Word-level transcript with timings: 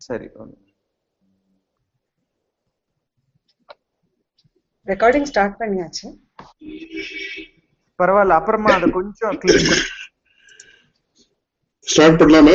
சரி 0.00 0.26
recording 4.86 5.28
start 5.30 5.58
பண்ணியாச்சு. 5.60 6.06
பரவாயில்ல 7.98 8.36
அப்புறமா 8.38 8.70
அது 8.74 8.88
கொஞ்சம் 8.90 9.34
ஸ்டார்ட் 11.88 12.20
பண்ணலாமா 12.20 12.52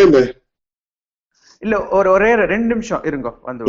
இல்ல? 1.62 1.76
ஒரு 1.92 2.10
ஒரே 2.10 2.30
ரெண்டு 2.46 2.70
நிமிஷம் 2.74 3.04
இருங்க 3.04 3.30
வந்து 3.42 3.64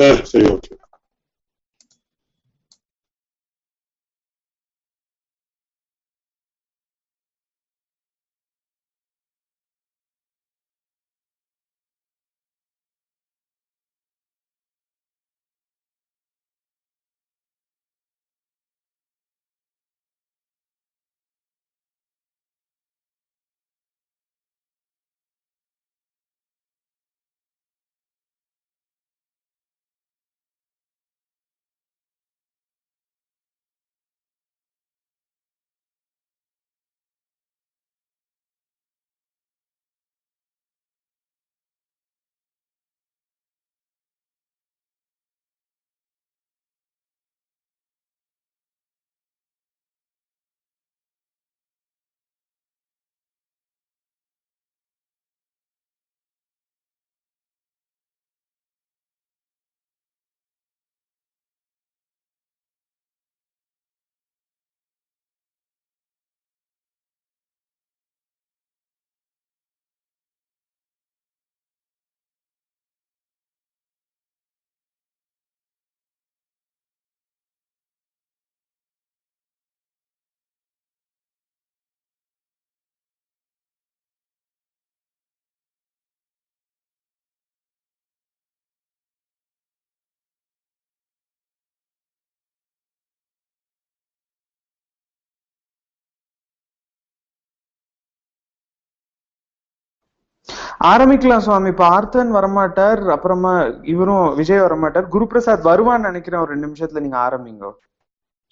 ஆரம்பிக்கலாம் 100.90 101.46
சுவாமி 101.46 101.72
இப்ப 101.74 101.86
ஆர்த்தன் 101.96 102.32
வரமாட்டார் 102.32 103.02
அப்புறமா 103.16 103.54
இவரும் 103.94 104.28
விஜய் 104.36 104.66
வரமாட்டார் 104.66 105.12
குரு 105.16 105.28
பிரசாத் 105.28 105.68
வருவான்னு 105.70 106.10
நினைக்கிறேன் 106.10 106.42
ஒரு 106.42 106.54
ரெண்டு 106.54 106.68
நிமிஷத்துல 106.68 107.04
நீங்க 107.06 107.20
ஆரம்பிங்க 107.28 107.74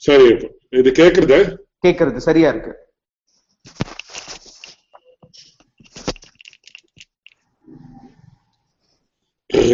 சரி 0.01 0.27
இப்போ 0.33 0.49
இது 0.73 0.91
கேக்குறதா 0.99 1.39
கேக்குறது 1.83 2.21
சரியா 2.27 2.49
இருக்கு 2.49 2.73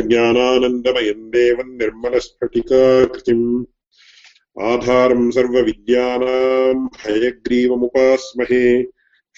ज्ञानानन्दमयम् 0.03 1.29
देवम् 1.31 1.77
निर्मलस्फटिकाकृतिम् 1.77 3.45
आधारम् 4.63 5.31
सर्वविद्यानाम् 5.31 6.83
हयग्रीवमुपास्महे 7.01 8.65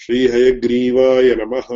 श्रीहयग्रीवाय 0.00 1.34
नमः 1.36 1.68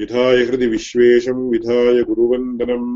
विधाय 0.00 0.42
हृदि 0.44 0.66
विश्वेशम् 0.66 1.48
विधाय 1.50 2.02
गुरुवन्दनम् 2.10 2.86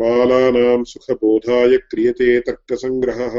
बालानाम् 0.00 0.84
सुखबोधाय 0.90 1.76
क्रियते 1.90 2.28
तर्कसङ्ग्रहः 2.46 3.36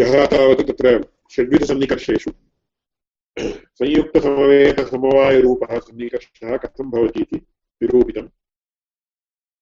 ह्यः 0.00 0.26
तावत् 0.26 0.60
तत्र 0.68 0.90
षड्विधसन्निकर्षेषु 1.32 2.30
संयुक्तसमवेतसमवायरूपः 3.80 5.78
सन्निकर्षः 5.78 6.56
कथं 6.56 6.90
भवति 6.90 7.20
इति 7.20 7.36
निरूपितम् 7.36 8.28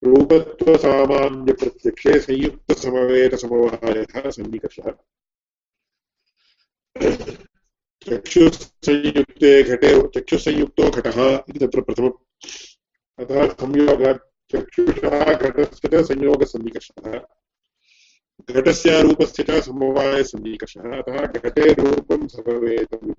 रूपत्वसामान्यप्रत्यक्षे 0.02 2.20
संयुक्तसमवेतसमवायः 2.20 4.30
सन्निकर्षः 4.30 4.90
चक्षुसंयुक्ते 8.06 9.62
घटे 9.62 9.90
चक्षुसंयुक्तो 10.14 10.90
घटः 10.90 11.20
इति 11.48 11.58
तत्र 11.58 11.80
प्रथमम् 11.80 12.12
अतः 13.18 13.48
संयोगात् 13.54 14.22
चक्षुषः 14.52 15.34
घटस्य 15.34 15.88
च 15.88 16.04
संयोगसन्निकर्षः 16.08 17.18
घटस्य 18.46 19.02
रूपस्य 19.02 19.42
च 19.42 19.50
समवायसन्निकर्षः 19.50 20.80
अतः 20.80 21.26
घटे 21.26 21.72
रूपं 21.72 22.28
समवेतम् 22.28 23.14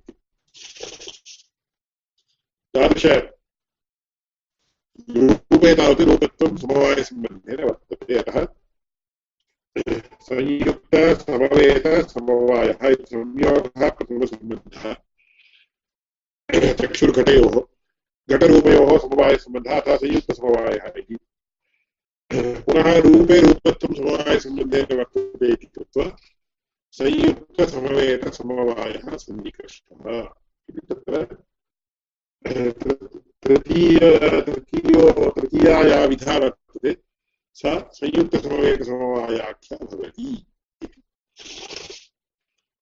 तादृश 2.74 3.06
रूपे 5.10 5.76
तावत् 5.76 6.02
रूपत्वं 6.02 6.58
समवायसम्बन्धेन 6.58 7.64
वर्तते। 7.64 8.18
अतः 8.18 8.48
संयुक्तसमवेतसमवायः 10.22 12.88
इति 12.88 13.04
संयोगः 13.04 13.90
प्रथमसम्बन्धः। 13.90 16.74
चक्षुर्घटयोः, 16.74 17.62
घटरूपयोः 18.30 18.98
समवायसम्बन्धः 18.98 19.80
अतः 19.80 19.98
संयुक्तसमवायः 19.98 20.94
इति। 20.98 21.18
पुनः 22.34 22.98
रूपे 22.98 23.42
रूपत्वं 23.42 23.94
समवायसम्बन्धेन 23.94 24.98
वर्तते 24.98 25.48
इति 25.48 25.66
कृत्वा 25.66 26.18
संयुक्तसमवेतसमवायः 26.92 29.18
सन्निकर्षः 29.18 30.28
इति 30.70 30.82
तत्र 30.90 31.26
तृतीय 33.44 34.00
तृतीयो, 34.46 35.30
तृतीया 35.30 35.82
या 35.82 36.06
विधा 36.06 36.38
वर्तते, 36.38 36.98
सा 37.54 37.90
संयुक्तसमवेतसमवायाख्या 37.94 39.86
भवति 39.86 40.46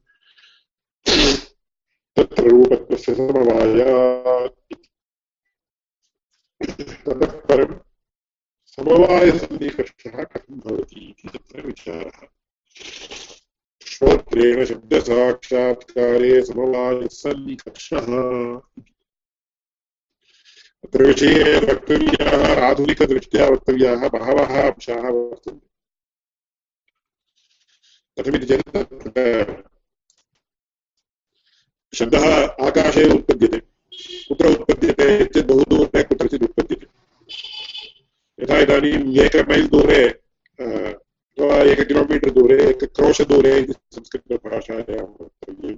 तत्र 2.18 2.44
रूपत्वस्य 2.48 3.14
समवायात् 3.16 4.76
ततः 6.62 7.38
परं 7.50 7.74
समवायसन्निकर्षः 8.78 10.24
कथं 10.24 10.60
भवति 10.60 11.00
इति 11.10 11.30
तत्र 11.30 11.66
विचारः 11.68 12.26
श्रोत्रेण 13.88 14.66
शब्दसाक्षात्कारे 14.66 16.42
समवायसन्निकर्षः 16.46 18.10
अत्र 20.84 21.06
विषये 21.06 21.56
वक्तव्याः 21.60 22.66
आधुनिकदृष्ट्या 22.68 23.48
वक्तव्याः 23.48 24.08
बहवः 24.10 24.62
अंशाः 24.62 25.10
वर्तन्ते 25.10 25.66
कथमिति 28.18 28.46
चेत् 28.46 29.77
शब्दः 31.96 32.46
आकाशे 32.46 33.14
उत्पद्यते। 33.14 33.58
कुत्र 34.28 34.48
उत्पद्यते 34.48 35.26
चेत् 35.26 35.48
बहु 35.48 35.64
दूरे 35.64 36.04
कुत्रचित् 36.04 36.44
उत्पद्यते। 36.44 36.88
यथा 38.44 38.58
इदानीम् 38.58 39.18
एकमैल् 39.18 39.68
दूरे 39.68 40.08
अथवा 40.62 41.58
एक 41.58 41.88
किलोमीटर् 41.88 42.30
दूरे 42.30 42.70
एकक्रोशदूरे 42.70 43.60
इति 43.60 43.74
संस्कृतभाषायां 43.74 45.04
वक्तव्यम्। 45.04 45.78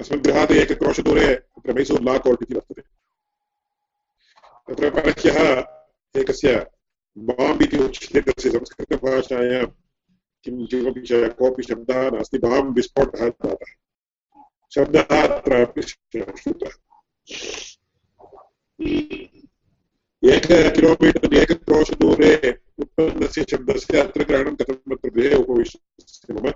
अस्मद्गृहात् 0.00 0.52
एकक्रोशदूरे 0.52 1.34
अत्र 1.34 1.72
मैसूर् 1.72 2.04
ला 2.04 2.18
कोर्ट् 2.18 2.42
इति 2.42 2.54
वर्तते। 2.54 2.82
तत्र 4.68 4.90
परह्यः 4.90 5.64
एकस्य 6.20 6.66
बाम्ब् 7.18 7.62
इति 7.62 7.78
उच्यते 7.78 8.32
तस्य 8.32 8.50
संस्कृतभाषायां। 8.50 9.66
किं 10.44 10.66
किमपि 10.66 11.00
कोऽपि 11.10 11.62
शब्दः 11.62 12.10
नास्ति, 12.10 12.38
बाम्ब् 12.38 12.76
विस्फोटः 12.76 13.28
जातः। 13.28 13.89
शब्दः 14.72 15.16
अत्रापि 15.20 15.82
श्रुतः 15.82 16.70
एक 20.22 20.46
किलोमीटर् 20.76 21.34
एकक्रोशदूरे 21.34 22.32
उत्पन्नस्य 22.78 23.44
शब्दस्य 23.50 23.98
अत्र 24.00 24.24
ग्रहणं 24.24 24.56
कथम् 24.56 24.94
अत्र 24.96 25.10
गृहे 25.10 25.34
उपविश्य 25.34 26.34
मम 26.34 26.50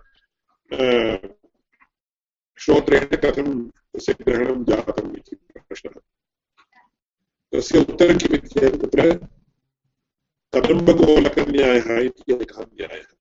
श्रोत्रेण 2.59 3.17
कथं 3.25 3.49
तस्य 3.95 4.13
ग्रहणं 4.21 4.65
जातम् 4.65 5.17
इति 5.17 5.37
प्रश्नः 5.57 5.99
तस्य 7.53 7.79
उत्तरं 7.79 8.19
किमिति 8.19 8.69
तत्र 8.79 9.13
कदम्बगोलकन्यायः 10.53 11.91
इति 12.01 12.33
एकः 12.35 12.63
न्यायः 12.63 13.14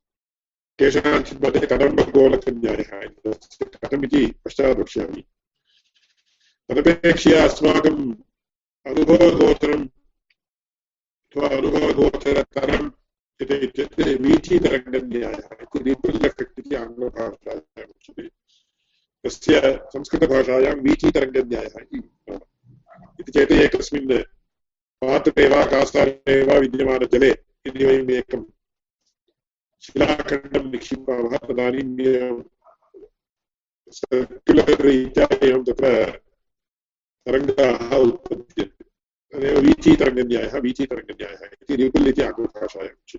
केषाञ्चित् 0.79 1.43
मध्ये 1.43 1.67
कदम्बगोलकन्यायः 1.71 2.91
कथमिति 3.83 4.25
पश्चात् 4.45 4.79
वक्ष्यामि 4.79 5.21
तदपेक्षया 6.69 7.43
अस्माकम् 7.43 8.01
अनुभवगोचरम् 8.85 9.85
अथवा 11.25 11.47
अनुभवगोचरतरम् 11.57 12.89
इति 13.39 13.55
इत्युक्ते 13.65 14.15
वीथीतरङ्गन्यायः 14.23 15.63
इति 15.63 15.93
एफेक्ट् 16.27 16.59
इति 16.59 16.75
आङ्ग्लभाषायाम् 16.75 17.89
उच्यते 17.89 18.27
तस्य 19.25 19.61
संस्कृतभाषायां 19.93 20.75
वीथीतरङ्गन्यायः 20.79 21.75
इति 21.81 22.01
इति 23.19 23.31
चेत् 23.31 23.51
एकस्मिन् 23.59 24.11
पात्रे 25.01 25.47
वा 25.49 25.63
कासारे 25.71 26.41
वा 26.43 26.57
विद्यमानजले 26.59 27.29
यदि 27.65 27.85
वयम् 27.85 28.11
एकं 28.11 28.43
शिलाखण्डं 29.83 30.69
निक्षिपामः 30.71 31.37
तदानीं 31.47 31.87
सर्क्युलर् 33.93 34.81
रीत्या 34.81 35.27
एवं 35.47 35.63
तत्र 35.67 35.89
तरङ्गाः 37.27 37.91
उत्पद्यन्ते 37.97 39.51
वीचीतरङ्गन्यायः 39.65 40.55
वीचीतरङ्गन्यायः 40.65 41.43
इति 41.53 41.75
रिपुल् 41.83 42.07
इति 42.07 42.23
उच्यते 42.43 43.17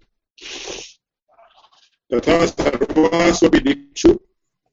तथा 2.10 2.36
सर्वास्वपि 2.46 3.60
दिक्षु 3.60 4.10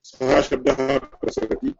सः 0.05 0.41
शब्दः 0.41 0.97
प्रसरति 1.21 1.73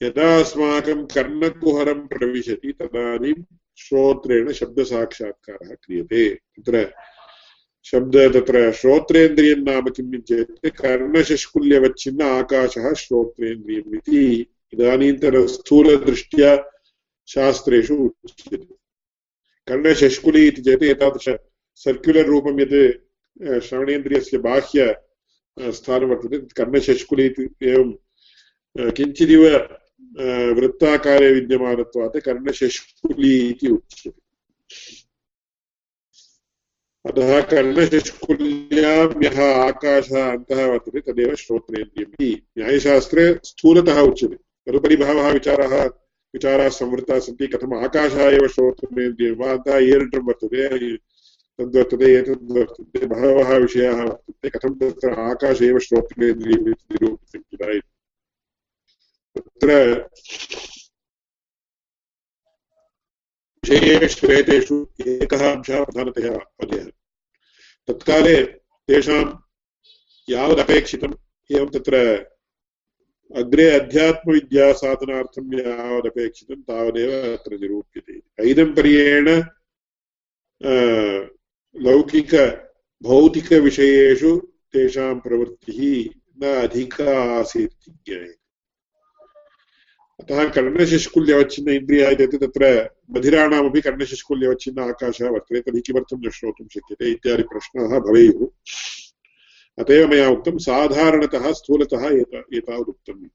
यदा 0.00 0.28
अस्माकं 0.40 1.04
कर्णकुहरं 1.14 2.06
प्रविशति 2.08 2.72
तदानीं 2.80 3.34
श्रोत्रेण 3.78 4.52
शब्दसाक्षात्कारः 4.52 5.74
क्रियते 5.74 6.28
तत्र 6.34 6.84
शब्द 7.86 8.16
तत्र 8.34 8.60
श्रोत्रेन्द्रियं 8.72 9.60
नाम 9.64 9.88
किम् 9.96 10.20
चेत् 10.28 10.66
कर्णशष्कुल्यवच्छिन्न 10.78 12.22
आकाशः 12.22 12.92
श्रोत्रेन्द्रियम् 13.02 13.94
इति 13.96 14.22
इदानीन्तनस्थूलदृष्ट्या 14.74 16.50
शास्त्रेषु 17.28 17.94
उच्यते। 17.94 18.56
कर्णशष्कुली 19.68 20.46
इति 20.48 20.62
चेत् 20.62 20.82
एतादृश 20.82 21.28
सर्क्युलर् 21.84 22.26
रूपं 22.26 22.60
यत् 22.60 23.62
श्रवणेन्द्रियस्य 23.66 24.38
बाह्य 24.48 24.80
स्थानं 25.78 26.06
वर्तते। 26.08 26.38
कर्णशष्कुली 26.58 27.26
इति 27.26 27.48
एवं 27.70 27.92
किञ्चिदिव 28.96 29.42
वृत्ताकारे 30.58 31.32
विद्यमानत्वात् 31.32 32.24
कर्णशष्कुली 32.26 33.34
इति 33.48 33.68
उच्यते। 33.68 34.25
अतः 37.06 37.40
कर्णशष्कुल्यां 37.40 39.24
यः 39.24 39.54
आकाशः 39.54 40.30
अन्तः 40.30 40.66
वर्तते, 40.66 41.00
तदेव 41.00 41.34
श्रोत्रेन्द्रियम् 41.34 42.12
इति 42.12 42.46
न्यायशास्त्रे 42.58 43.38
स्थूलतः 43.44 44.00
उच्यते। 44.00 44.34
तदुपरि 44.34 44.96
बहवः 44.96 45.30
विचाराः 45.30 45.84
विचाराः 46.34 46.68
संवृत्ताः 46.68 47.18
सन्ति। 47.18 47.46
कथम् 47.46 47.74
आकाशः 47.74 48.22
एव 48.22 48.48
श्रोत्रेन्द्रियं 48.48 49.36
वा 49.36 49.52
अन्तः 49.52 49.78
इयर्ड्रम् 49.78 50.26
वर्तते, 50.26 50.96
तद्वर्तते 51.58 52.14
एतद्वर्तते 52.14 53.06
बहवः 53.06 53.56
विषयाः 53.56 54.02
वर्तन्ते। 54.02 54.50
कथं 54.50 54.74
तत्र 54.74 55.10
आकाश 55.10 55.62
एव 55.62 55.78
श्रोत्रेन्द्रियम् 55.78 56.68
इति 56.68 56.94
निरूपितं 56.94 57.80
तत्र 59.36 60.08
विषयेषु 63.68 64.26
एतेषु 64.32 64.76
एकः 65.06 65.42
अंशः 65.52 65.84
प्रधानतया 65.84 66.32
अवधेयः 66.32 66.90
तत्काले 67.86 68.36
तेषां 68.88 69.24
यावदपेक्षितम् 70.28 71.14
एवं 71.50 71.68
तत्र 71.74 71.94
अग्रे 73.42 73.66
अध्यात्मविद्यासाधनार्थं 73.78 75.44
यावदपेक्षितं 75.58 76.58
तावदेव 76.68 77.10
अत्र 77.32 77.52
निरूप्यते। 77.62 78.14
ऐदम्पर्येण 78.50 79.26
लौकिकभौतिकविषयेषु 81.74 84.32
तेषां 84.72 85.14
प्रवृत्तिः 85.26 85.80
न 86.40 86.42
अधिका 86.62 87.10
आसीत् 87.38 87.82
ज्ञायते। 88.06 88.45
अतः 90.20 90.42
इत्येतत् 91.72 92.44
तत्र 92.44 92.90
बधिराणामपि 93.10 93.80
कर्णशुष्कुल्यवच्छिन्न 93.80 94.78
आकाशः 94.80 95.28
वर्तते, 95.30 95.60
तर्हि 95.60 95.80
किमर्थं 95.80 96.26
न 96.26 96.30
श्रोतुं 96.30 96.66
शक्यते 96.74 97.10
इत्यादि 97.10 97.42
प्रश्नाः 97.42 97.98
भवेयुः। 97.98 98.46
अत 99.78 99.90
एव 99.90 100.08
मया 100.08 100.28
उक्तं 100.28 100.58
साधारणतः 100.58 101.52
स्थूलतः 101.52 102.06
एता 102.08 102.38
एतावदुक्तम् 102.54 103.28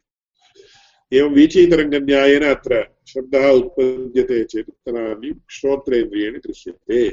एवं 1.14 1.34
वीचीतरङ्गन्यायेन 1.34 2.44
अत्र 2.44 2.84
शब्दः 3.08 3.50
उत्पद्यते 3.50 4.44
चेत् 4.44 4.70
तदानीं 4.70 5.34
श्रोत्रेन्द्रियेण 5.50 6.34
गृह्यते 6.34 7.08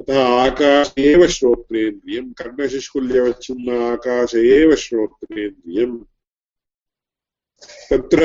अतः 0.00 0.18
आकाश 0.20 0.94
एव 0.98 1.26
श्रोत्रेन्द्रियं 1.26 2.32
कर्णशुष्कुल्यवच्छिन्न 2.32 3.68
आकाश 3.82 4.34
एव 4.34 4.74
श्रोत्रेन्द्रियम्। 4.74 5.98
तत्र 7.90 8.22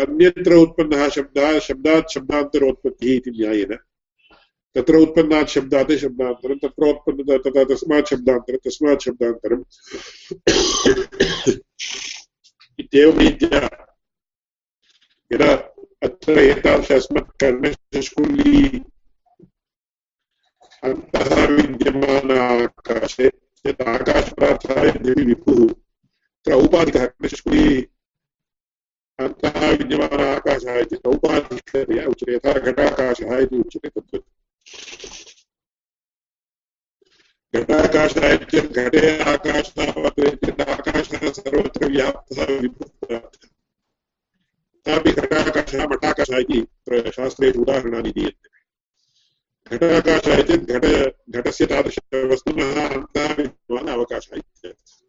अन्यत्र 0.00 0.54
उत्पन्नः 0.54 1.08
शब्दः, 1.08 1.58
शब्दात् 1.58 2.12
शब्दान्तरोत्पत्तिः 2.14 3.16
इति 3.16 3.30
न्यायेन। 3.30 3.78
तत्र 4.74 4.96
उत्पन्नात् 4.96 5.48
शब्दात् 5.48 5.92
शब्दान्तरं, 5.92 6.58
तत्र 6.58 6.88
उत्पन्न 6.88 7.38
तथा 7.38 7.64
तस्मात् 7.64 8.06
शब्दान्तरं, 8.06 8.56
तस्मात् 8.56 9.02
शब्दान्तरम् 9.02 9.64
इत्येवं 12.80 13.18
रीत्या 13.18 13.86
यदा 15.32 15.52
अत्र 16.02 16.38
एतादृश 16.38 16.92
अस्मत् 16.92 17.38
कर्णशुष्कुली 17.40 18.82
अन्तः 20.84 21.46
विद्यमान 21.46 22.30
यत् 23.66 23.82
आकाशपदार्थः 23.82 24.82
यद्यपि 24.88 25.22
विभुः, 25.22 25.68
तत्र 25.68 26.52
औपाधिकः 26.52 27.06
कर्णशुष्कुली 27.06 27.88
अन्तः 29.24 29.70
विद्यमान 29.70 30.20
आकाशः 30.22 30.78
इति 30.78 30.96
औपाधिकतया 31.10 32.06
उच्यते 32.08 32.32
यथा 32.34 32.52
घटाकाशः 32.70 33.38
इति 33.44 33.56
उच्यते 33.58 33.88
तद्वत् 33.88 34.26
घटाकाशः 37.56 38.36
चेत् 38.52 38.76
घटे 38.82 39.02
आकाशः 39.32 39.92
वर्तते 40.00 40.30
चेत् 40.46 40.60
आकाशः 40.60 41.22
सर्वत्र 41.38 41.88
व्याप्तः 41.92 42.50
तथापि 44.86 45.12
घटाकाशः 45.12 45.86
मठाकाशः 45.92 46.38
इति 46.44 46.58
शास्त्रेषु 47.16 47.60
उदाहरणानि 47.62 48.10
दीयन्ते 48.18 49.76
घटाकाशः 49.76 50.42
चेत् 50.50 50.70
घट 50.72 50.84
घटस्य 51.36 51.66
तादृशवस्तुनः 51.72 52.76
अन्तः 52.88 53.34
विद्यमान 53.34 53.86
अवकाशः 53.94 54.36
इत्यर्थः। 54.36 55.05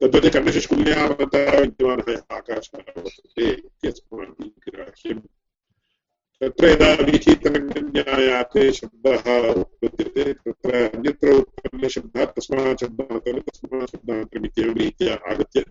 तद्वत् 0.00 0.32
कर्णशुष्कुल्यावन्तः 0.32 1.50
विद्यमानः 1.60 2.36
आकाशः 2.36 2.78
वर्तते 2.78 3.46
इत्यस्माभिः 3.50 4.48
ग्राह्यम् 4.66 5.20
तत्र 6.40 6.68
यदा 6.70 6.88
विचिन्तनज्ञायाते 7.08 8.64
शब्दः 8.78 9.24
उत्पद्यते 9.60 10.24
तत्र 10.32 10.72
अन्यत्र 10.94 11.28
उत्पन्नशब्दात् 11.40 12.34
तस्मात् 12.36 12.82
शब्दान्तरं 12.84 13.40
तस्मात् 13.46 13.92
शब्दान्तरम् 13.92 14.46
इत्येवं 14.46 14.74
रीत्या 14.80 15.14
आगत्य 15.32 15.64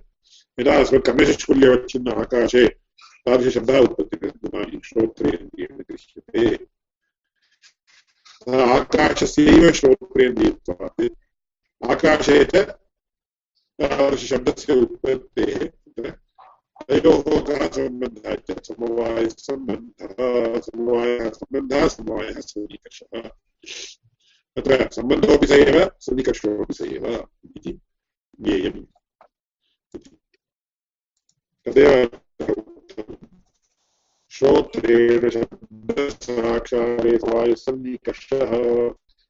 यदा 0.60 0.77
अस्मत् 0.84 1.05
कर्णशुष्कुल्यवच्छिन्न 1.08 2.13
आकाशे 2.24 2.65
तादृशशब्दः 3.25 3.77
उत्पद्यते 3.88 4.79
श्रोत्रेन्द्रियेण 4.89 5.77
दृश्यते। 5.91 6.46
आकाशस्यैव 8.74 9.72
श्रोत्रेन्द्रियत्वात् 9.82 11.05
आकाशे 11.91 12.38
च 12.46 12.65
तादृशशब्दस्य 13.79 14.74
उत्पत्तेः 14.82 15.67
तयोः 16.89 17.39
कः 17.48 17.67
सम्बन्धः 17.75 18.34
इत्यत्र 18.34 18.63
समवायसम्बन्धः 18.63 20.60
समवायः 20.67 21.29
सम्बन्धः 21.38 21.88
समवायः 21.88 22.39
सन्निकर्षः 22.50 23.29
तत्र 24.58 24.89
सम्बन्धोऽपि 24.96 25.48
स 25.48 25.51
एव 25.62 25.77
सन्निकर्षोऽपि 26.08 26.74
स 26.74 26.82
एव 26.89 27.08
इति 27.12 27.79
ज्ञेयम् 28.39 28.84
तदेव 31.65 31.91
श्रोत्रेण 34.32 35.29
शब्दसाक्षारे 35.29 37.17
समवायसन्निकर्षः 37.17 38.51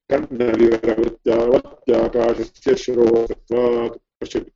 कर्णविवरवत्यावत्याकाशस्य 0.10 2.76
श्रोतत्वात् 2.84 3.98
पश्यतु। 4.26 4.52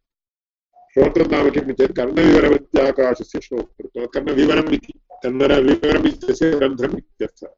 श्रोत्रं 0.94 1.28
नाम 1.32 1.50
किम् 1.50 1.72
चेत् 1.72 1.96
कर्णविवरवत्याकाशस्य 1.98 3.40
श्रोतृत्वात् 3.40 4.14
कर्णविवरम् 4.14 4.74
इति 4.74 4.94
कन्नडविवरम् 5.24 6.08
इत्यस्य 6.08 6.52
ग्रन्थम् 6.52 6.98
इत्यर्थः 6.98 7.52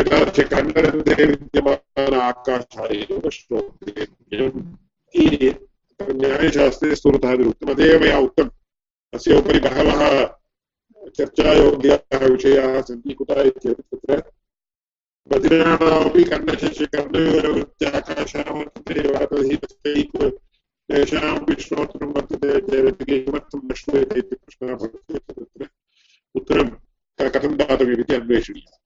एतादृश 0.00 0.46
कन्नडग्रन्थे 0.48 1.24
विद्यमान 1.24 2.14
आकाशः 2.20 2.86
एव 2.96 3.30
श्रोत्रेयम् 3.30 4.62
न्यायशास्त्रे 6.20 6.94
निरुक्तम्। 7.36 8.00
मया 8.00 8.18
उक्तम् 8.18 8.50
अस्य 9.14 9.38
उपरि 9.38 9.58
बहवः 9.58 10.26
चर्चायोग्याः 11.16 12.26
विषयाः 12.26 12.80
सन्ति। 12.82 13.12
कुतः 13.14 13.42
इत्येतत् 13.42 13.94
तत्र 13.94 14.22
वर्तते 15.26 15.62
तर्हि 19.26 19.56
तेषामपि 20.88 21.54
श्रोत्रं 21.62 22.12
वर्तते 22.16 22.60
चेत् 22.66 23.02
किमर्थं 23.04 23.60
न 23.64 23.74
श्रूयते 23.74 24.18
इति 24.18 24.36
प्रश्नः 24.36 24.74
भवति 24.74 25.18
तत्र 25.18 25.68
उत्तरं 26.34 26.68
कथं 27.18 27.56
दातव्यमिति 27.56 28.14
अन्वेषणीयम् 28.14 28.84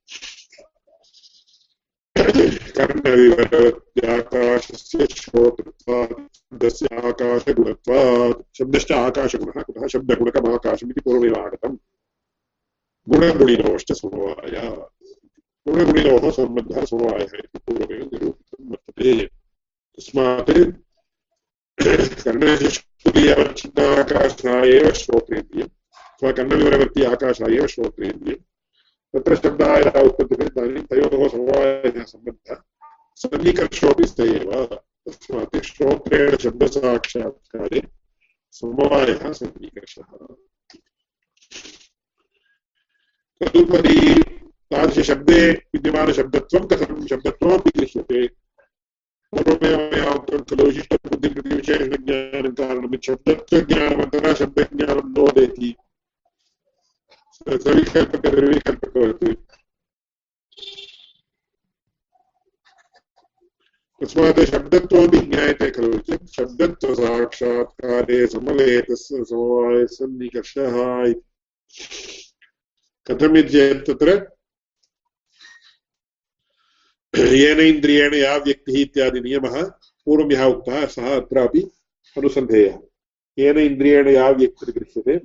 कर्णविवरवत्याकाशस्य 2.76 5.06
श्रोतृत्वात् 5.16 6.14
शब्दस्य 6.38 6.86
आकाशगुणत्वात् 7.08 8.42
शब्दश्च 8.58 8.92
आकाशगुणः 8.92 9.62
कुतः 9.62 9.86
शब्दगुणकमाकाशम् 9.94 10.90
इति 10.90 11.00
पूर्वमेव 11.00 11.36
आगतम् 11.40 11.76
गुणगुणिनोश्च 13.06 13.92
समवाय 13.92 14.56
गुणगुणिनोः 15.66 16.30
सम्बन्धः 16.32 16.84
समवायः 16.90 17.32
इति 17.38 17.58
पूर्वमेव 17.58 18.04
निरूपितं 18.12 18.68
वर्तते 18.70 19.10
तस्मात् 19.24 20.52
कर्णनिष्क्रियवच्छिन्नाकाशः 21.78 24.62
एव 24.68 24.86
श्रोत्रेन्द्रियम् 25.00 25.68
अथवा 25.68 26.30
कर्णविवरवर्ति 26.38 27.04
आकाशः 27.10 27.52
एव 27.56 27.66
श्रोत्रेन्द्रियम् 27.74 28.42
तत्र 29.14 29.36
शब्दाः 29.36 29.76
यदा 29.78 30.00
उत्पद्यते 30.08 30.46
इदानीं 30.46 30.82
तयोः 30.90 31.28
समवायः 31.28 32.04
सम्बन्धः 32.12 32.58
सन्निकर्षोऽपि 33.20 34.06
स 34.06 34.08
एव 34.28 34.50
तस्मात् 34.74 35.56
श्रोत्रेण 35.66 36.36
शब्दसाक्षात्कारे 36.44 37.80
समवायः 38.54 39.32
सन्निकर्षः 39.40 40.08
तदुपरि 43.40 43.98
तादृशशब्दे 44.70 45.40
विद्यमानशब्दत्वं 45.74 46.66
कथं 46.70 47.06
शब्दत्वमपि 47.12 47.70
दृश्यते 47.78 48.20
पूर्वमेव 49.32 49.76
मया 49.92 50.12
उक्तं 50.12 50.42
खलु 50.50 50.64
विशिष्टबुद्धिविशेषज्ञानं 50.66 52.54
कारणं 52.60 52.96
शब्दत्वज्ञानमन्तरा 53.08 54.32
शब्दज्ञानं 54.40 55.12
नोदेति 55.16 55.70
सविकल्पकनिर्विकल्पकवत् 57.64 59.24
तस्मात् 64.00 64.40
शब्दत्वमपि 64.50 65.18
ज्ञायते 65.26 65.70
खलु 65.76 65.98
चेत् 66.06 66.34
शब्दत्वसाक्षात्कारे 66.36 68.26
समवेतस्य 68.34 69.24
समवायसन्निकर्षः 69.30 70.76
इति 71.06 71.22
कथमिति 73.06 73.48
चेत् 73.52 73.86
तत्र 73.88 74.20
येन 77.14 77.60
इन्द्रियेण 77.60 78.14
या 78.14 78.36
व्यक्तिः 78.36 78.80
इत्यादि 78.80 79.20
नियमः 79.20 79.62
पूर्वं 80.06 80.32
यः 80.32 80.44
उक्तः 80.44 80.86
सः 80.86 81.08
अत्रापि 81.16 81.60
अनुसन्धेयः। 82.16 82.78
येन 83.38 83.58
इन्द्रियेण 83.58 84.08
या 84.08 84.28
व्यक्तिर्गृह्यते 84.30 85.18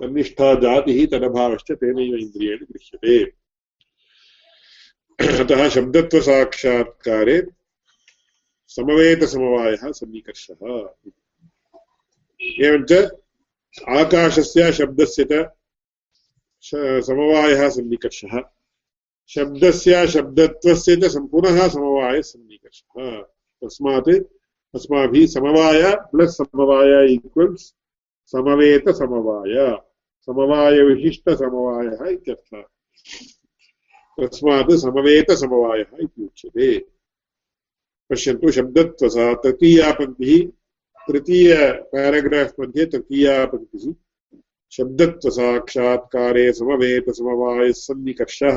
तन्निष्ठा 0.00 0.54
जातिः 0.60 0.98
तदभावश्च 1.12 1.72
तेनैव 1.72 2.14
इन्द्रियेण 2.16 2.58
गृह्यते 2.70 3.16
अतः 5.42 5.68
शब्दत्वसाक्षात्कारे 5.68 7.36
समवेतसमवायः 8.76 9.92
सन्निकर्षः। 9.92 10.60
एवञ्च 12.66 12.92
आकाशस्य 13.98 14.72
शब्दस्य 14.72 15.24
च 15.32 15.50
समवायः 17.06 17.68
सन्निकर्षः। 17.68 18.34
शब्दस्य 19.28 20.06
शब्दत्वस्य 20.06 20.96
च 20.96 21.04
सम्पूर्णः 21.04 21.68
समवायसन्निकर्षः 21.68 23.22
तस्मात् 23.62 24.08
अस्माभिः 24.74 25.26
समवाय 25.26 25.82
प्लस् 25.96 26.36
समवाय 26.36 27.12
ईक्वल्स् 27.12 27.74
समवेतसमवाय 28.26 29.78
समवायविशिष्टसमवायः 30.26 32.06
इत्यर्थः। 32.06 32.62
तस्मात् 34.20 34.72
समवेतसमवायः 34.72 35.96
इति 36.00 36.24
उच्यते। 36.24 36.78
पश्यन्तु 38.10 38.50
शब्दत्वसा 38.50 39.34
तृतीया 39.34 39.92
पङ्क्तिः 39.92 40.48
तृतीय 41.08 41.72
पेराग्राफ् 41.72 42.60
मध्ये 42.60 42.86
तृतीया 42.86 43.46
पङ्क्तिः 43.46 43.92
शब्दत्वसाक्षात्कारे 44.70 46.52
समवेतसमवायः 46.52 47.72
सन्निकर्षः। 47.72 48.56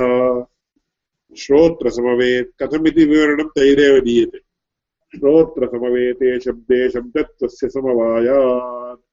श्रोत्रसमवेत् 1.36 2.64
कथमिति 2.64 3.06
विवरणं 3.06 3.48
तैरेव 3.48 4.00
दीयते 4.00 4.38
श्रोत्रसमवेते 5.16 6.40
शब्दे 6.40 6.90
शब्दत्वस्य 6.90 7.70
समवायात्। 7.70 9.04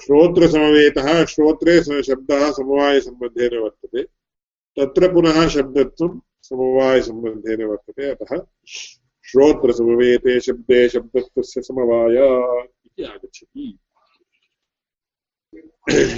श्रोत्रसमवेतः 0.00 1.24
श्रोत्रे 1.24 2.02
शब्दः 2.02 2.50
समवायसम्बन्धेन 2.50 3.58
वर्तते। 3.58 4.02
तत्र 4.76 5.12
पुनः 5.12 5.48
शब्दत्वं 5.48 6.20
समवायसम्बन्धेन 6.42 7.62
वर्तते। 7.64 8.10
अतः 8.10 8.46
श्रोत्रसमवेते 9.24 10.40
शब्दे 10.40 10.88
शब्दत्वस्य 10.88 11.62
समवायात् 11.62 12.86
इति 12.86 13.02
आगच्छति। 13.02 13.78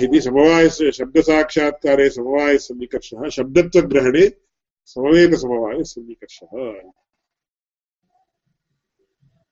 इति 0.04 0.20
समवायस्य 0.20 0.92
शब्दसाक्षात्कारे 0.92 2.08
समवायसन्निकर्षः 2.10 3.28
शब्दत्वग्रहणे 3.28 4.26
समवेतसमवायसन्निकर्षः 4.86 6.54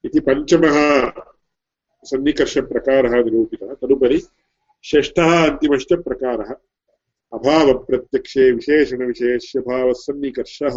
इति 0.05 0.21
पञ्चमः 0.21 0.77
सन्निकर्षप्रकारः 2.05 3.15
निरूपितः 3.25 3.75
तदुपरि 3.75 4.21
षष्ठः 4.85 5.51
अन्तिमश्च 5.51 5.93
प्रकारः। 5.93 6.55
अभावप्रत्यक्षे 7.33 8.51
विशेषणविशेष्यभावः 8.53 9.93
सन्निकर्षः 9.93 10.77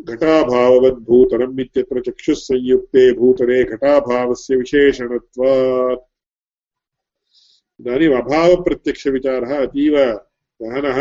घटाभाववद्भूतलम् 0.00 1.60
इत्यत्र 1.60 2.00
चक्षुः 2.00 2.34
संयुक्ते 2.34 3.12
भूतले 3.12 3.64
घटाभावस्य 3.64 4.56
विशेषणत्वात्। 4.56 6.09
इदानीम् 7.80 8.14
अभावप्रत्यक्षविचारः 8.14 9.52
अतीव 9.66 9.94
गहनः, 10.62 10.98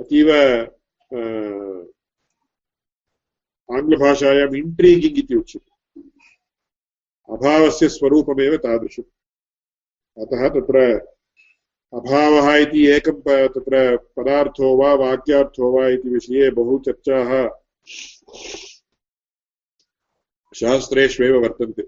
अतीव 0.00 0.28
आङ्ग्लभाषायाम् 3.76 4.56
इण्ट्रीगिङ्ग् 4.56 5.18
इति 5.18 5.34
उच्यते। 5.34 6.00
अभावस्य 7.34 7.88
स्वरूपमेव 7.88 8.56
तादृशम्। 8.56 9.10
अतः 10.22 10.48
तत्र 10.48 10.78
अभावः 11.94 12.56
इति 12.56 12.86
एकं 12.86 13.20
तत्र 13.48 13.96
पदार्थो 14.16 14.76
वा 14.76 14.94
वाक्यार्थो 14.94 15.72
वा 15.72 15.88
इति 15.88 16.08
विषये 16.08 16.50
बहु 16.50 16.78
चर्चाः 16.78 17.48
शास्त्रेष्वेव 20.54 21.42
वर्तन्ते। 21.42 21.82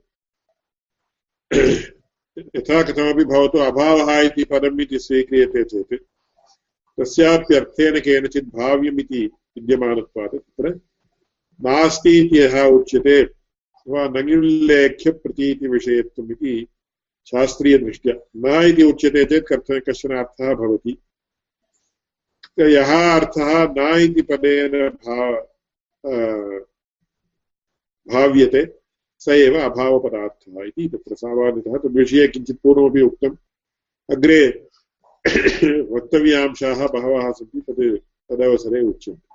यथा 2.57 2.83
कथमपि 2.83 3.25
भवतु 3.25 3.59
अभावः 3.71 4.21
इति 4.21 4.45
पदम् 4.45 4.81
इति 4.81 4.99
स्वीक्रियते 4.99 5.65
चेत् 5.65 5.95
तस्याप्यर्थेन 6.99 7.99
केनचित् 8.07 8.55
भाव्यम् 8.57 9.01
इति 9.01 9.23
विद्यमानत्वात् 9.57 10.37
तत्र 10.37 10.69
नास्ति 11.61 12.11
इति 12.19 12.39
यः 12.39 12.55
उच्यते 12.79 13.17
अथवा 13.23 14.03
नङ्युल्लेख्यप्रतीतिविषयत्वम् 14.17 16.33
इति 16.33 16.55
शास्त्रीयदृष्ट्या 17.31 18.15
न 18.45 18.47
इति 18.69 18.83
उच्यते 18.83 19.23
चेत् 19.25 19.47
कथ 19.53 19.69
कश्चन 19.89 20.11
अर्थः 20.17 20.55
भवति। 20.55 20.97
यः 22.61 22.91
अर्थः 23.17 23.51
न 23.79 23.81
इति 24.01 24.23
पदेन 24.31 24.73
भा 24.89 25.31
भाव्यते 28.13 28.63
स 29.21 29.29
एव 29.29 29.61
अभावपदार्थः 29.61 30.65
इति 30.65 30.89
तत्र 30.89 31.15
सामान्यतः 31.15 31.77
तद्विषये 31.77 32.29
किञ्चित् 32.29 32.59
पूर्वमपि 32.63 33.01
उक्तम् 33.01 33.37
अग्रे 34.11 34.67
वक्तव्यांशाः 35.81 36.87
बहवः 36.87 37.33
सन्ति, 37.33 37.61
तद् 37.61 37.99
तदवसरे 38.31 38.81
उच्यन्ते। 38.81 39.31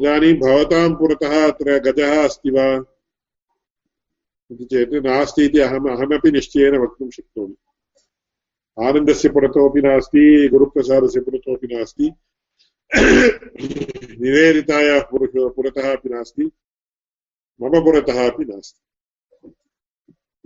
इदानीं 0.00 0.34
भवतां 0.34 0.94
पुरतः 0.94 1.48
अत्र 1.48 1.78
गजः 1.78 2.24
अस्ति 2.24 2.50
वा? 2.50 2.84
इति 4.50 4.64
चेत् 4.64 4.94
नास्ति 4.94 5.44
इति 5.44 5.58
अहम् 5.58 5.88
अहमपि 5.88 6.30
निश्चयेन 6.30 6.76
वक्तुं 6.76 7.10
शक्नोमि। 7.10 7.54
आनन्दस्य 8.86 9.28
पुरतोपि 9.28 9.80
नास्ति, 9.80 10.48
गुरुप्रसादस्य 10.48 11.20
पुरतोपि 11.20 11.66
नास्ति। 11.66 12.12
निवेदितायाः 14.20 15.02
पुरुष 15.02 15.30
पुरतः 15.34 15.96
अपि 15.96 16.08
नास्ति। 16.08 16.50
मम 17.62 17.84
पुरतः 17.84 18.30
अपि 18.30 18.44
नास्ति। 18.44 18.80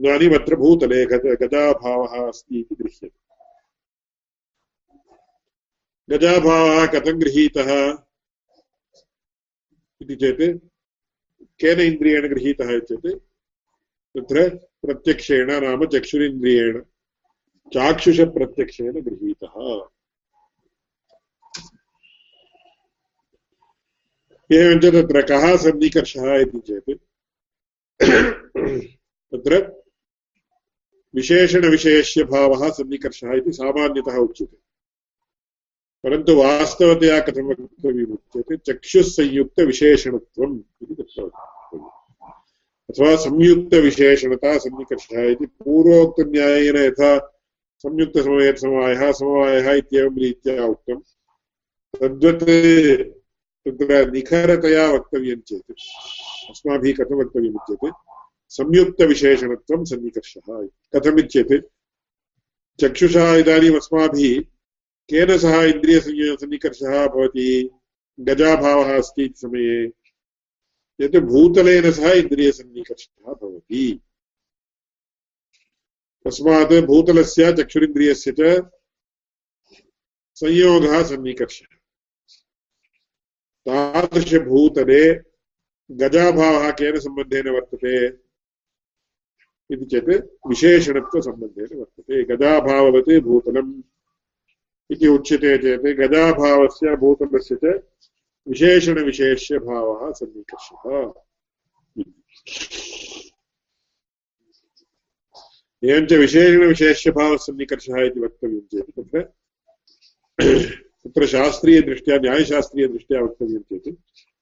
इदानीम् 0.01 0.35
अत्र 0.35 0.57
भूतले 0.57 1.07
गजाभावः 1.07 2.29
अस्ति 2.29 2.61
इति 2.61 2.75
गृह्यते। 2.75 3.29
गजाभावः 6.11 6.87
कथं 6.87 7.21
गृहीतः? 7.21 7.99
इति 10.01 10.17
चेत् 10.17 10.59
केन 11.61 11.81
इन्द्रियेण 11.81 12.29
गृहीतः 12.29 12.79
चेत् 12.79 13.07
तत्र 14.15 14.49
प्रत्यक्षेण 14.57 15.51
नाम 15.61 15.87
चक्षुरिन्द्रियेण, 15.87 16.81
चाक्षुषप्रत्यक्षेण 17.75 18.93
गृहीतः। 18.93 19.89
एवञ्च 24.53 24.87
तत्र 24.87 25.23
कः 25.23 25.57
सन्निकर्षः 25.57 26.35
इति 26.35 26.59
चेत्। 26.59 26.91
तत्र 29.33 29.83
विशेषणविषयस्य 31.15 32.25
भावः 32.25 32.71
सन्निकर्षः 32.71 33.33
इति 33.33 33.53
सामान्यतः 33.53 34.17
उच्यते। 34.17 34.57
परन्तु 36.05 36.35
वास्तवतया 36.35 37.21
कथं 37.21 37.43
वक्तव्यम् 37.43 38.13
उच्यते 38.13 38.57
चक्षुः 38.57 39.03
संयुक्तविशेषणत्वम् 39.03 40.61
इति 40.83 40.95
तत्र 40.95 41.23
अथवा 42.91 43.17
संयुक्तविशेषणता 43.17 44.59
सन्निकर्षः 44.59 45.23
इति 45.23 45.47
पूर्वोक्तन्यायेन 45.47 46.77
यथा 46.77 47.19
संयुक्तसमयसमवायः 47.79 49.13
समवायः 49.13 49.73
इत्येवं 49.73 50.19
रीत्या 50.19 50.65
उक्तं। 50.65 51.01
तद्वत् 52.01 53.18
तत्र 53.69 54.11
निखरतया 54.11 54.93
वक्तव्यं 54.93 55.41
चेत्। 55.41 55.71
अस्माभिः 56.51 56.93
कथं 56.93 57.15
वक्तव्यम् 57.15 57.55
इत्येत् 57.55 57.95
संयुक्तविशेषणत्वं 58.49 59.85
सन्निकर्षः 59.85 60.69
कथमित्येत् 60.95 61.67
चक्षुषा 62.81 63.37
इदानीम् 63.37 63.77
अस्माभिः 63.77 64.41
केन 65.11 65.39
सह 65.39 65.63
इन्द्रियसन्निकर्षः 65.63 67.07
भवति, 67.07 67.71
गजाभावः 68.21 68.99
अस्ति 68.99 69.25
इति 69.25 69.41
समये, 69.41 69.93
यत् 71.01 71.17
भूतलेन 71.17 71.93
सह 71.93 72.13
इन्द्रियसन्निकर्षः 72.13 73.33
भवति। 73.33 74.01
तस्मात् 76.25 76.73
भूतलस्य, 76.73 77.53
चक्षुरिन्द्रियस्य 77.53 78.35
च 78.41 78.71
संयोगः 80.35 81.03
सन्निकर्षः। 81.03 81.78
तादृशभूतले 83.69 85.03
गजाभावः 85.91 86.71
केन 86.79 86.99
सम्बन्धेन 87.01 87.49
वर्तते 87.55 87.95
इति 89.71 89.85
चेत् 89.93 90.09
विशेषणत्वसम्बन्धेन 90.49 91.79
वर्तते। 91.79 92.23
गजाभाववत् 92.31 93.11
भूतलम् 93.29 93.73
इति 94.91 95.07
उच्यते 95.17 95.57
चेत् 95.63 95.87
गजाभावस्य 96.01 96.97
भूतलस्य 97.05 97.57
च 97.65 97.65
विशेषणविशेष्यभावः 98.47 100.11
सन्निकर्षः 100.19 100.85
एवञ्च 105.83 106.13
विशेषणविशेष्यभावसन्निकर्षः 106.13 108.05
इति 108.07 108.21
वक्तव्यं 108.21 108.61
चेत् 108.73 108.91
तत्र 108.97 109.19
तत्र 111.09 111.27
शास्त्रीयदृष्ट्या 111.27 112.19
न्यायशास्त्रीयदृष्ट्या 112.19 113.21
वक्तव्यं 113.21 113.61
चेत् 113.61 113.95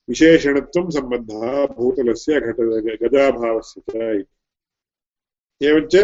विशेषणत्वं 0.08 0.90
सम्बन्धः 0.90 1.66
भूतलस्य 1.66 2.40
घट, 2.40 2.56
गजाभावस्य 3.02 3.80
च 3.80 4.20
इति। 4.20 5.66
एवञ्च 5.66 5.96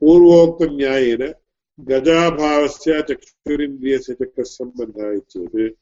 पूर्वोक्तन्यायेन 0.00 1.34
गजाभावस्य, 1.80 3.02
चक्षुरिन्द्रियस्य 3.02 4.14
च 4.14 4.18
कः 4.22 4.42
सम्बन्धः 4.42 5.18
चेत् 5.18 5.74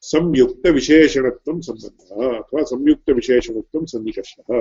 संयुक्तविशेषणत्वं 0.00 1.60
सम्बन्धः 1.60 2.38
अथवा 2.38 2.62
संयुक्तविशेषणत्वं 2.62 3.86
सन्निकर्षः। 3.86 4.60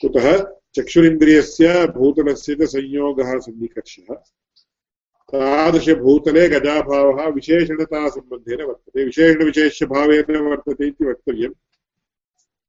कुतः 0.00 0.42
चक्षुरिन्द्रियस्य, 0.76 1.86
भूतलस्य 1.86 2.54
च 2.54 2.62
संयोगः 2.62 3.38
सन्निकर्षः। 3.38 4.14
तादृशभूतले 5.32 6.48
गजाभावः 6.48 7.28
विशेषणतासम्बन्धेन 7.28 8.62
वर्तते। 8.62 9.04
विशेषणविशेष्यभावेन 9.04 10.36
वर्तते 10.36 10.86
इति 10.86 11.04
वक्तव्यम्। 11.04 11.52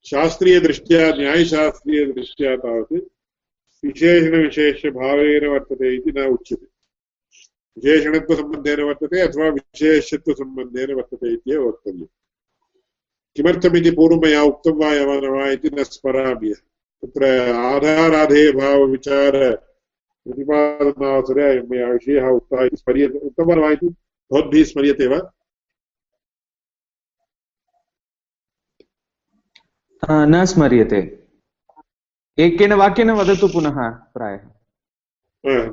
शास्त्रीयदृष्ट्या 0.05 1.15
न्यायशास्त्रीयदृष्ट्या 1.15 2.55
तावत् 2.55 2.93
विशेषणविशेष्यभावेन 3.85 5.47
वर्तते 5.47 5.95
इति 5.95 6.11
न 6.11 6.25
उच्यते। 6.25 6.67
विशेषणत्वसम्बन्धेन 7.77 8.81
वर्तते 8.81 9.19
अथवा 9.19 9.49
विशेषत्वसम्बन्धेन 9.49 10.93
वर्तते 10.93 11.33
इत्येव 11.33 11.67
वक्तव्यम्। 11.67 12.07
किमर्थमिति 13.35 13.91
पूर्वं 13.91 14.19
मया 14.19 14.43
उक्तं 14.43 14.71
वा 14.71 14.93
न 14.93 15.25
वा 15.25 15.49
इति 15.49 15.69
न 15.69 15.83
स्मरामि 15.83 16.53
तत्र 17.03 17.51
आधाराधेयभावविचार 17.51 19.68
प्रतिपादनावसरे 20.29 21.47
मया 21.69 21.87
विषयः 21.89 22.27
उक्तः 22.29 22.63
इति 22.65 22.77
स्मर्यते 22.77 23.19
उक्तवान् 23.27 23.61
वा 23.61 23.69
इति 23.71 23.87
भवद्भिः 24.31 24.65
स्मर्यते 24.71 25.07
वा 25.07 25.19
न 30.25 30.45
स्मर्यते 30.45 30.99
एकेन 32.37 32.73
वाक्येन 32.81 33.09
वदतु 33.11 33.47
पुनः 33.53 33.77
प्रायः। 34.15 34.43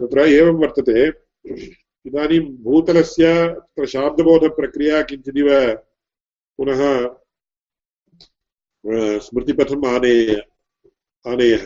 तत्र 0.00 0.18
एवं 0.28 0.56
वर्तते। 0.62 1.06
इदानीं 2.06 2.40
भूतलस्य 2.64 3.24
तत्र 3.48 3.86
शाब्दबोधप्रक्रिया 3.92 5.02
किञ्चिदिव 5.08 5.48
पुनः 6.58 6.80
स्मृतिपथम् 9.20 9.86
आनेय 9.86 10.34
आनेयः। 11.24 11.64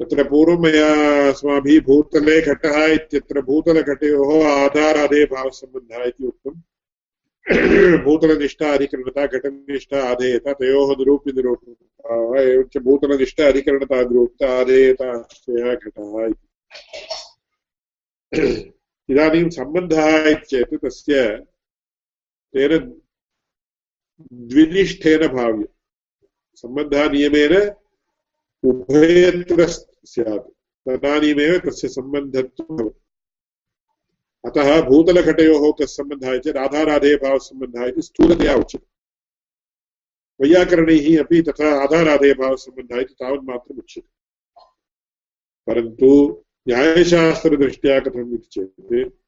तत्र 0.00 0.22
पूर्वं 0.28 0.62
मया 0.62 0.86
अस्माभिः 1.30 1.80
भूतले 1.86 2.40
घटः 2.42 2.76
इत्यत्र 2.92 3.40
भूतलघटयोः 3.42 4.30
आधारादे 4.46 5.24
भावसम्बन्धः 5.32 6.02
इति 6.04 6.26
उक्तम्। 6.26 6.56
भूतलनिष्ठा 8.04 8.72
अधिकरणता, 8.74 9.26
घटनिष्ठा 9.26 10.02
आधेयता 10.10 10.52
तयोः 10.52 10.90
निरूप्य 10.98 11.32
निरूपणता 11.32 12.40
एवं 12.40 12.62
च 12.72 12.82
भूतलनिष्ठा 12.82 13.48
अधिकरणता, 13.48 14.00
निरूपिता 14.00 14.48
आधेयता 14.60 15.08
घटः 15.74 16.32
इदानीं 19.08 19.48
सम्बन्धः 19.50 20.28
इति 20.30 20.46
चेत् 20.46 20.74
तस्य 20.84 21.22
तेन 22.54 22.72
द्विनिष्ठेन 24.50 25.26
भाव्य 25.28 25.66
सम्बन्धः 26.62 27.08
नियमेन 27.12 27.54
उभयत्र 28.64 29.66
स्यात् 29.66 30.48
तदानीमेव 30.88 31.58
तस्य 31.58 31.88
सम्बन्धत्वं 31.88 32.76
भवति 32.76 33.00
अतः 34.46 34.80
भूतलघटयोः 34.88 35.70
कः 35.78 35.86
सम्बन्धः 35.86 36.38
चेत् 36.38 36.56
आधाराधेयभावसम्बन्धः 36.56 37.84
इति 37.84 38.02
स्थूलतया 38.02 38.54
उच्यते। 38.54 38.86
वैयाकरणैः 40.40 41.06
अपि 41.22 41.42
तथा 41.42 41.68
आधाराधेयभावसम्बन्धः 41.82 43.00
इति 43.00 43.14
तावन्मात्रम् 43.14 43.78
उच्यते। 43.78 44.08
परन्तु 45.66 46.10
न्यायशास्त्रदृष्ट्या 46.68 48.00
कथम् 48.00 48.34
इति 48.34 48.48
चेत् 48.52 49.24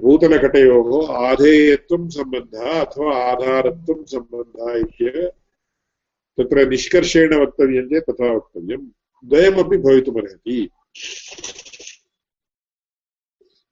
भूतलघटयोः 0.00 1.12
आधेयत्वं 1.26 2.08
सम्बन्धः 2.08 2.80
अथवा 2.80 3.16
आधारत्वं 3.16 4.04
सम्बन्धः 4.04 4.78
इत्येव 4.78 5.30
तत्र 6.40 6.68
निष्कर्षेण 6.68 7.34
वक्तव्यं 7.34 7.86
चेत् 7.88 8.10
तथा 8.10 8.32
वक्तव्यं 8.32 8.82
द्वयमपि 9.24 9.76
भवितुमर्हति। 9.76 10.68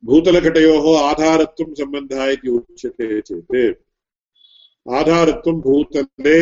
भूतलघटयोः 0.04 0.86
आधारत्वं 1.00 1.74
सम्बन्धः 1.74 2.24
इति 2.26 2.48
उच्यते 2.48 3.20
चेत्, 3.20 3.80
आधारत्वं 4.88 5.60
भूतले 5.60 6.38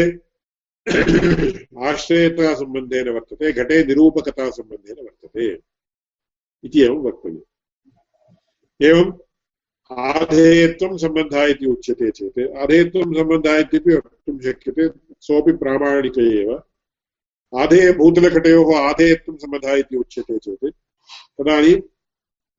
आश्रयतासम्बन्धेन 1.87 3.09
वर्तते, 3.09 3.53
घटे 3.53 3.85
निरूपकतासम्बन्धेन 3.85 4.99
वर्तते 5.05 5.47
इति 6.65 6.83
एवं 6.83 6.99
वक्तव्यम्। 7.03 7.49
एवम् 8.81 9.12
आधेयत्वं 9.92 10.96
सम्बन्धः 10.96 11.44
इति 11.44 11.66
उच्यते 11.66 12.11
चेत्। 12.11 12.57
आधेयत्वं 12.57 13.03
सम्बन्धः 13.03 13.57
इत्यपि 13.57 13.94
वक्तुं 13.94 14.38
शक्यते, 14.38 14.88
सोऽपि 15.20 15.53
प्रामाणिक 15.53 16.18
एव। 16.18 16.62
आधेय 17.59 17.92
भूतलघटयोः 17.92 18.79
आधेयत्वं 18.79 19.37
सम्बन्धः 19.37 19.72
इति 19.72 19.96
उच्यते 19.96 20.38
चेत्। 20.38 20.75
तदानीं 21.40 21.81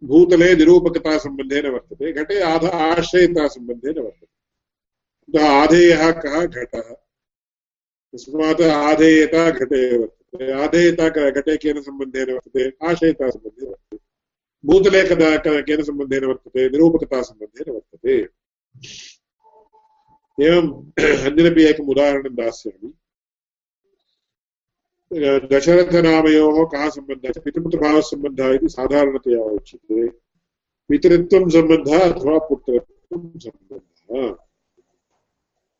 भूतले 0.03 0.55
निरूपकतासम्बन्धेन 0.55 1.67
वर्तते, 1.67 2.13
घटे 2.13 2.41
आध 2.41 2.65
आश्रयतासम्बन्धेन 2.65 3.99
वर्तते। 3.99 4.27
अतः 5.29 5.49
आधेयः 5.49 6.11
कः? 6.11 6.45
घटः। 6.45 6.81
तस्मात् 8.13 8.61
आधेयता 8.61 9.49
घटे 9.49 9.97
वर्तते। 9.97 10.51
आधेयता 10.51 11.09
घटे 11.09 11.57
केन 11.57 11.81
सम्बन्धेन 11.81 12.33
वर्तते? 12.33 12.87
आश्रयतासम्बन्धेन 12.87 13.69
वर्तते। 13.69 14.06
भूतले 14.67 15.03
कदा 15.10 15.30
केन 15.67 15.84
सम्बन्धेन 15.84 16.25
वर्तते 16.25 16.69
निरूपकतासम्बन्धेन 16.69 17.73
वर्तते 17.73 18.15
एवम् 20.38 20.71
अन्यदपि 21.27 21.63
एकम् 21.65 21.91
उदाहरणं 21.91 22.36
दास्यामि 22.39 22.89
दशरथनामयोः 25.51 26.58
कः 26.71 26.89
सम्बन्धः 26.89 27.39
पितृपुत्रभावसम्बन्धः 27.43 28.49
इति 28.56 28.69
साधारणतया 28.69 29.43
उच्यते 29.51 30.08
पितृत्वं 30.89 31.49
सम्बन्धः 31.49 32.03
अथवा 32.03 32.38
पुत्रत्वं 32.49 33.23
सम्बन्धः 33.45 34.36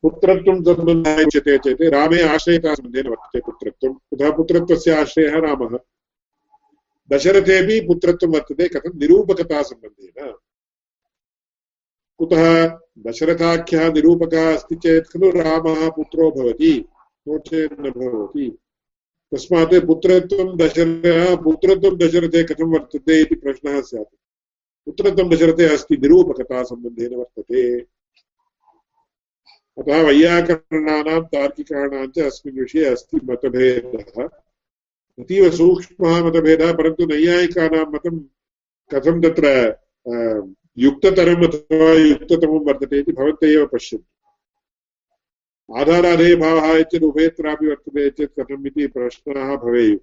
पुत्रत्वं 0.04 0.62
सम्बन्धः 0.64 1.22
उच्यते 1.24 1.58
चेत् 1.58 1.82
रामे 1.94 2.22
आश्रयतासम्बन्धेन 2.30 3.08
वर्तते 3.08 3.40
पुत्रत्वं 3.46 3.94
तथा 3.94 4.30
पुत्रत्वस्य 4.36 4.94
आश्रयः 4.94 5.38
रामः 5.46 5.78
दशरथेपि 7.12 7.80
पुत्रत्वं 7.80 8.32
वर्तते, 8.32 8.68
कथं? 8.68 8.98
निरूपकतासम्बन्धेन। 8.98 10.32
कुतः 12.18 12.66
दशरथाख्यः 12.98 13.92
निरूपकः 13.92 14.54
अस्ति 14.54 14.74
चेत्, 14.74 15.08
खलु 15.08 15.30
रामः 15.30 15.90
पुत्रो 15.90 16.30
भवति 16.30 16.84
नो 17.28 17.38
न 17.64 17.90
भवति। 17.90 18.58
तस्मात् 19.34 19.86
पुत्रत्वं 19.86 20.56
दशरथः, 20.56 21.36
पुत्रत्वं 21.36 21.98
दशरथे 21.98 22.44
कथं 22.44 22.64
वर्तते 22.64 23.20
इति 23.20 23.34
प्रश्नः 23.34 23.80
स्यात्। 23.80 24.16
पुत्रत्वं 24.84 25.30
दशरथे 25.30 25.64
अस्ति 25.64 25.96
वर्तते। 27.16 27.80
अतः 29.78 30.02
वैयाकरणानां 30.02 31.20
तार्किकाणां 31.20 32.10
च 32.10 32.18
अस्मिन् 32.18 32.58
विषये 32.58 32.84
अस्ति 32.84 33.20
मतभेदः। 33.24 34.28
अतीव 35.18 35.50
सूक्ष्मः 35.50 36.14
मतभेदः, 36.24 36.72
परन्तु 36.72 37.06
नैयायिकानां 37.06 37.86
मतं 37.92 38.18
कथं 38.90 39.16
तत्र 39.22 39.46
युक्ततरम् 40.78 41.44
अथवा 41.44 41.90
युक्ततमं 41.92 42.60
वर्तते 42.66 42.98
इति 42.98 43.12
भवन्तः 43.12 43.48
एव 43.48 43.64
पश्यन्तु। 43.72 44.10
आधाराधेयभावः 45.68 46.66
इत्येतत् 46.74 47.04
उभयत्रापि 47.04 47.66
वर्तते 47.66 48.02
चेत् 48.10 48.36
कथम् 48.40 48.66
इति 48.66 48.86
प्रश्नाः 48.86 49.50
भवेयुः। 49.56 50.02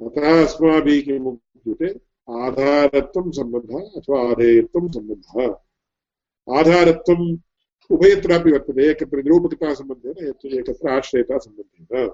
अतः 0.00 0.26
अस्माभिः 0.42 1.00
किम् 1.04 1.26
उच्यते? 1.26 1.88
आधारत्वं 2.28 3.26
सम्बन्धः 3.30 3.82
अथवा 3.96 4.18
आधेयत्वं 4.30 4.84
सम्बन्धः? 4.92 5.40
आधारत्वम् 6.48 7.26
उभयत्रापि 7.90 8.50
वर्तते, 8.52 8.82
एकत्र 8.90 9.16
निरूपकतासम्बन्धेन 9.22 10.16
एकत्र 10.58 10.88
आश्रयतासम्बन्धेन 10.90 12.08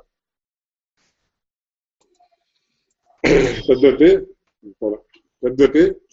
तद्वत् 3.22 4.24
तद्वत् 5.42 6.04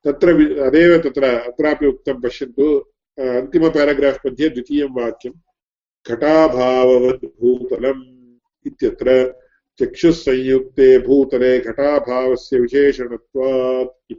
तत्र 0.05 0.61
तदेव 0.61 0.99
तत्र 0.99 1.49
अत्रापि 1.49 1.87
उक्तं 1.87 2.21
पश्यन्तु 2.21 2.94
अन्तिमपेराग्राफ् 3.19 4.27
मध्ये 4.27 4.49
द्वितीयं 4.49 4.87
वाक्यं 4.91 5.33
घटाभाववद् 6.11 7.25
भूतलम् 7.25 8.37
इत्यत्र 8.67 9.33
चक्षुस्संयुक्ते 9.81 10.99
भूतले 10.99 11.61
घटाभावस्य 11.61 12.59
विशेषणत्वात् 12.59 14.15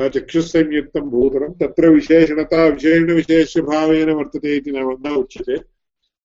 न 0.00 0.08
चक्षुस्संयुक्तं 0.08 1.00
भूतलं, 1.00 1.52
तत्र 1.52 1.88
विशेषणता, 1.88 2.66
विशेषणविशेष्यभावेन 2.66 4.10
वर्तते 4.10 4.56
इति 4.56 4.70
न 4.70 5.14
उच्यते। 5.16 5.76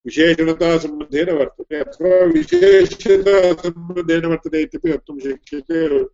विशेषणतासम्बन्धेन 0.06 1.30
वर्तते, 1.30 1.76
अथवा 1.76 2.26
विशेषतासम्बन्धेन 2.26 4.26
वर्तते 4.26 4.62
इत्यपि 4.62 4.92
वक्तुं 4.92 5.20
शक्यते। 5.20 6.06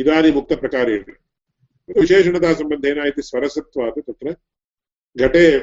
इदानीम् 0.00 0.36
उक्तप्रकारेण 0.36 1.04
विशेषणतासम्बन्धेन 2.00 3.06
इति 3.06 3.22
स्वरसत्वात् 3.22 3.98
तत्र। 3.98 4.36
घटे 5.16 5.58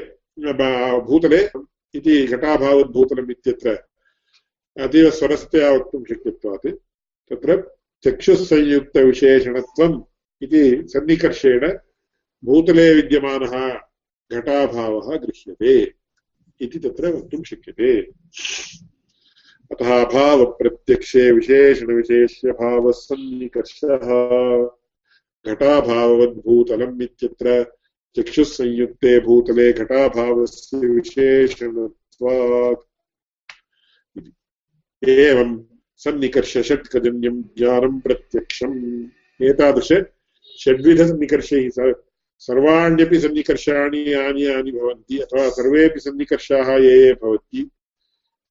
भूतले 1.08 1.42
इति 1.96 2.28
घटाभावद्भूतलम् 2.28 3.32
इत्यत्र 3.32 3.70
अतीव 4.78 5.10
स्वरस्तया 5.10 5.72
वक्तुं 5.72 6.04
शक्यत्वात्। 6.04 6.68
तत्र 7.30 7.56
चक्षुस्संयुक्तविशेषणत्वम् 8.04 10.02
इति 10.44 10.88
सन्निकर्षेण 10.88 11.68
भूतले 12.44 12.94
विद्यमानः 12.94 13.54
घटाभावः 14.32 15.16
गृह्यते 15.18 15.74
इति 16.62 16.80
तत्र 16.80 17.08
वक्तुं 17.14 17.44
शक्यते। 17.44 17.90
अतः 19.72 19.90
अभावप्रत्यक्षे 20.04 21.32
विशेषणविशेष्यभावः 21.32 22.92
सन्निकर्षः 22.92 24.06
घटाभाववद्भूतलम् 25.48 27.02
इत्यत्र 27.02 27.77
चक्षुस्संयुक्ते 28.18 29.20
भूतले 29.20 29.74
घटाभावस्य 29.74 30.78
विशेषणत्वात् 30.78 32.88
एवं 35.10 35.66
सन्निकर्षषट्कजन्यं 35.98 37.42
ज्ञानं 37.42 38.00
प्रत्यक्षम्। 38.00 39.08
एतादृश 39.42 40.06
षड्विधसन्निकर्षैः 40.64 41.94
सर्वाण्यपि 42.40 43.20
सन्निकर्षाणि 43.20 44.14
यानि 44.14 44.48
यानि 44.48 44.72
भवन्ति, 44.72 45.18
अथवा 45.18 45.50
सर्वेपि 45.50 46.00
सन्निकर्षाः 46.00 46.78
ये 46.78 47.06
ये 47.06 47.14
भवन्ति, 47.14 47.70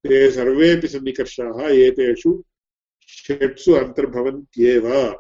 ते 0.05 0.31
सर्वेपि 0.31 0.89
सन्निकर्षाः 0.89 1.69
एतेषु 1.69 2.45
षट्सु 3.09 3.73
अन्तर्भवन्त्येव। 3.73 5.17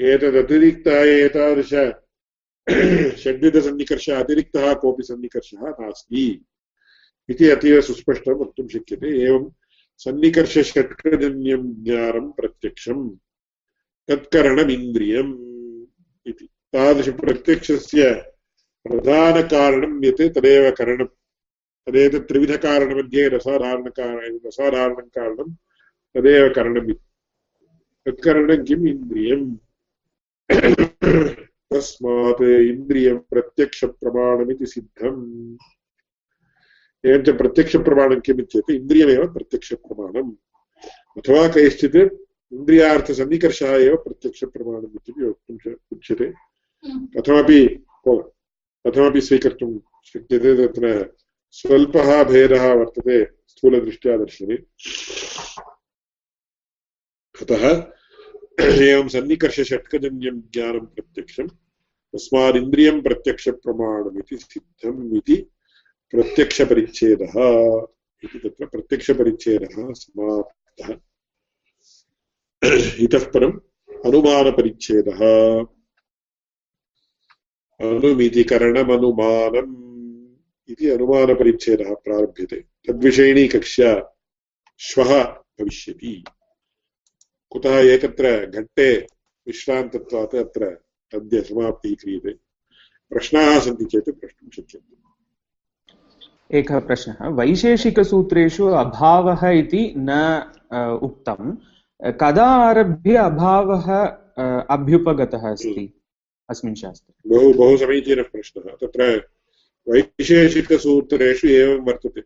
एतदतिरिक्तः 0.00 0.92
एतादृश 0.92 1.74
षड्विधसन्निकर्षः 3.16 4.20
अतिरिक्तः 4.20 4.74
कोऽपि 4.74 5.02
सन्निकर्षः 5.02 5.58
नास्ति 5.60 6.44
इति 7.30 7.50
अतीव 7.50 7.80
सुस्पष्टं 7.80 8.32
वक्तुं 8.32 8.68
शक्यते। 8.68 9.22
एवं 9.22 9.50
सन्निकर्षषट्कजन्यं 9.98 11.84
ज्ञानं 11.84 12.32
प्रत्यक्षम्, 12.32 13.10
तत्करणमिन्द्रियम् 14.08 15.32
इति। 16.26 16.44
तादृशप्रत्यक्षस्य 16.44 18.12
प्रधानकारणं 18.84 20.04
यत् 20.04 20.34
तदेव 20.34 20.70
करणं 20.70 21.06
तदेतत् 21.86 22.28
त्रिविधकारणमध्ये 22.28 23.28
रसाधारणकारण, 23.28 24.38
रसाधारणं 24.46 25.08
कारणं 25.08 25.52
तदेव 26.14 26.52
करणम् 26.56 26.90
इति 26.90 27.00
तत्करणं 28.06 28.64
किम्? 28.64 28.88
इन्द्रियम्। 28.88 29.56
तस्मात् 31.74 32.42
इन्द्रियं 32.42 33.18
प्रत्यक्षप्रमाणमिति 33.18 34.66
सिद्धम्। 34.66 35.56
एवञ्च 37.06 37.30
प्रत्यक्षप्रमाणं 37.30 38.20
किम् 38.20 38.40
इत्युक्ते 38.40 38.74
इन्द्रियमेव 38.74 39.32
प्रत्यक्षप्रमाणम्। 39.32 40.32
अथवा 41.16 41.48
कैश्चित् 41.48 41.96
इन्द्रियार्थसन्निकर्षः 42.52 43.72
एव 43.76 43.96
प्रत्यक्षप्रमाणम् 43.96 44.94
इत्यपि 44.94 45.24
वक्तुं 45.24 45.72
उच्यते। 45.92 46.32
कथमपि 46.86 47.84
कथमपि 48.86 49.20
स्वीकर्तुं 49.20 49.78
शक्यते 50.04 50.66
तत्र 50.66 51.14
स्वल्पः 51.50 52.24
भेदः 52.24 52.74
वर्तते 52.74 53.24
स्थूलदृष्ट्या 53.24 54.16
दर्शने। 54.16 54.54
अतः 57.42 57.97
एवं 58.60 59.08
सन्निकर्षषट्कजन्यं 59.08 60.40
ज्ञानं 60.40 60.86
प्रत्यक्षं 60.86 61.48
तस्मादिन्द्रियं 62.12 63.02
प्रत्यक्षप्रमाणमिति 63.02 64.36
सिद्धम् 64.36 65.16
इति 65.16 65.34
प्रत्यक्षपरिच्छेदः 66.10 67.32
इति 68.24 68.38
तत्र 68.38 68.66
प्रत्यक्षपरिच्छेदः 68.66 69.92
समाप्तः। 69.92 70.94
इतः 73.00 73.30
परम् 73.30 73.60
अनुमानपरिच्छेदः। 74.06 75.18
अनुमितिकरणमनुमानम् 77.88 78.68
इति 80.68 80.88
अनुमानपरिच्छेदः 80.88 81.94
प्रारभ्यते। 81.94 82.64
तद्विषयिणी 82.88 83.48
कक्षा 83.48 84.16
श्वः 84.78 85.24
भविष्यति। 85.24 86.24
कुतः 87.50 87.78
एकत्र 87.92 88.46
घट्टे 88.46 88.92
विश्रान्तत्वात् 89.46 90.34
अत्र 90.34 90.64
अद्य 91.14 91.40
समाप्तिः 91.42 91.94
क्रियते। 92.00 92.32
प्रश्नाः 93.10 93.58
सन्ति 93.60 93.84
चेत् 93.84 94.10
प्रष्टुं 94.10 94.48
शक्यन्ते 94.56 94.96
एकः 96.58 96.78
प्रश्नः। 96.80 97.28
वैशेषिकसूत्रेषु 97.28 98.66
अभावः 98.66 99.46
इति 99.48 99.94
न 99.96 100.10
उक्तं। 101.02 101.56
कदा 102.20 102.46
आरभ्य 102.46 103.16
अभावः 103.16 103.88
अभ्युपगतः 104.70 105.50
अस्ति? 105.52 105.92
अस्मिन् 106.50 106.74
शास्त्रे। 106.74 107.14
बहु 107.30 107.52
बहु 107.52 107.76
समीचीनः 107.76 108.22
प्रश्नः। 108.22 108.76
तत्र 108.82 109.28
वैशेषिकसूत्रेषु 109.86 111.48
एवं 111.48 111.84
वर्तते। 111.84 112.20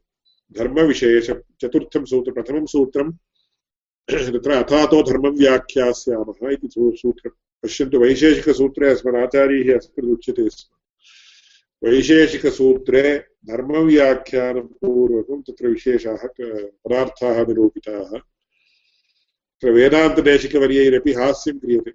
धर्मविशेष 0.58 1.30
चतुर्थं 1.60 2.04
सूत्रं 2.04 2.34
प्रथमं 2.34 2.66
सूत्रं 2.66 3.10
तत्र 4.10 4.50
अथातो 4.50 5.02
धर्मं 5.02 5.30
व्याख्यास्यामः 5.30 6.50
इति 6.50 6.68
सूत्रं 6.74 7.30
पश्यन्तु 7.62 7.98
वैशेषिकसूत्रे 7.98 8.90
अस्मान् 8.90 9.16
अस्मदाचार्यैः 9.16 9.78
अस्मदुच्यते 9.78 10.48
स्म। 10.50 11.88
वैशेषिकसूत्रे 11.88 13.18
धर्मव्याख्यानं 13.18 14.60
पूर्वकं 14.60 15.42
तत्र 15.42 15.68
विशेषाः 15.68 16.26
पदार्थाः 16.84 17.46
निरूपिताः। 17.46 18.18
तत्र 18.18 19.70
वेदान्तदेशिकवर्यैरपि 19.70 21.12
हास्यं 21.12 21.58
क्रियते। 21.58 21.90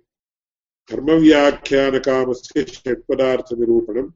धर्मव्याख्यानकामस्य 0.91 2.63
षट्पदार्थनिरूपणं 2.63 4.07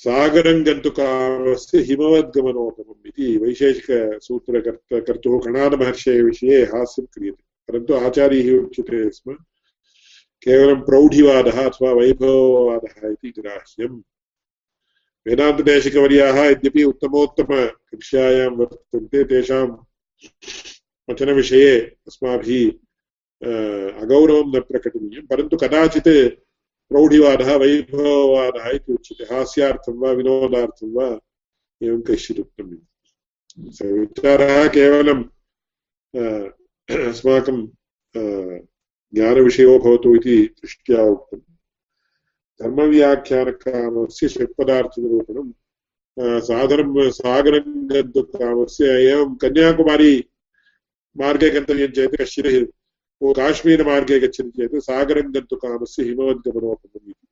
सागरं 0.00 0.66
गन्तुकामस्य 0.66 1.78
हिमवद्गमनोपमम् 1.78 3.06
इति 3.06 3.36
वैशेषिकसूत्रकर्त 3.36 5.04
कर्तुः 5.06 5.40
कणादमहर्षेः 5.44 6.22
विषये 6.24 6.62
हास्यं 6.62 7.06
क्रियते। 7.06 7.42
परन्तु 7.68 7.94
आचार्यैः 7.94 8.58
उच्यते 8.58 9.10
स्म, 9.10 9.32
केवलं 10.44 10.80
प्रौढिवादः 10.80 11.58
अथवा 11.68 11.92
वैभववादः 11.92 13.08
इति 13.08 13.32
ग्राह्यम्। 13.38 14.00
वेदान्तदेशिकवर्याः 15.26 16.44
यद्यपि 16.44 16.84
उत्तमोत्तमकक्ष्यायां 16.84 18.50
वर्तन्ते, 18.50 19.24
तेषां 19.24 19.66
वचनविषये 21.10 21.78
अस्माभिः 21.80 22.68
अगौरवं 24.02 24.56
न 24.56 24.60
प्रकटनीयं, 24.60 25.26
परन्तु 25.26 25.56
कदाचित् 25.56 26.08
प्रौढिवादः 26.90 27.50
वैभववादः 27.56 28.68
इति 28.76 28.92
उच्यते। 28.92 29.24
हास्यार्थं 29.34 29.94
वा, 29.98 30.10
विनोदार्थं 30.10 30.88
वा, 30.92 31.08
एवं 31.82 32.00
कश्चित् 32.02 32.40
उक्तम् 32.40 32.70
विचारः 33.98 34.66
केवलं 34.68 35.20
अस्माकं 37.08 37.58
ज्ञानविषयो 39.14 39.78
भवतु 39.78 40.14
इति 40.16 40.36
दृष्ट्या 40.58 41.02
उक्तम्। 41.04 41.40
धर्मव्याख्यानकामस्य 42.60 44.28
षट्पदार्थनिरूपणं 44.28 45.46
साधनं 46.48 46.88
एवं 48.82 49.34
कन्याकुमारी 49.36 50.12
मार्गे 51.16 51.50
गन्तव्यं 51.50 51.92
चेत् 51.96 52.20
कश्चित् 52.20 52.46
काश्मीरमार्गे 53.22 54.20
गच्छति 54.20 54.50
चेत् 54.50 54.74
सागरं 54.74 55.34
गन्तुकामस्य 55.34 56.02
हिमवद्गमनोपमम् 56.02 57.10
इति 57.10 57.26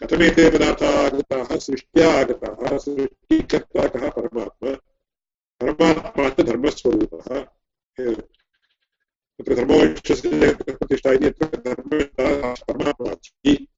कथमेते 0.00 0.50
पदार्थाः 0.50 1.06
आगताः 1.06 1.56
सृष्ट्या 1.58 2.20
आगताः 2.20 2.78
सृष्टिकर्ता 2.78 3.88
कः 3.88 4.10
परमात्मा? 4.10 4.74
परमात्मा 5.60 6.28
च 6.28 6.40
धर्मस्वरूपः 6.40 7.40
तत्र 9.38 9.54
धर्मवंशस्य 9.54 10.54
प्रतिष्ठा 10.54 11.12
इति 11.12 11.30
धर्मवाची 12.68 13.68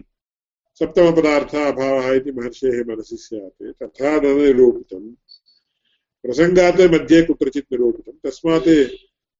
सप्तमपदार्थः 0.79 1.67
अभावः 1.67 2.11
इति 2.13 2.31
महर्षेः 2.31 2.83
मनसि 2.87 3.17
स्यात्, 3.17 3.61
तथा 3.83 4.11
न 4.21 4.25
निरूपितं 4.37 5.03
प्रसङ्गात् 6.23 6.81
मध्ये 6.93 7.21
कुत्रचित् 7.21 7.71
निरूपितं। 7.71 8.11
तस्मात् 8.23 8.69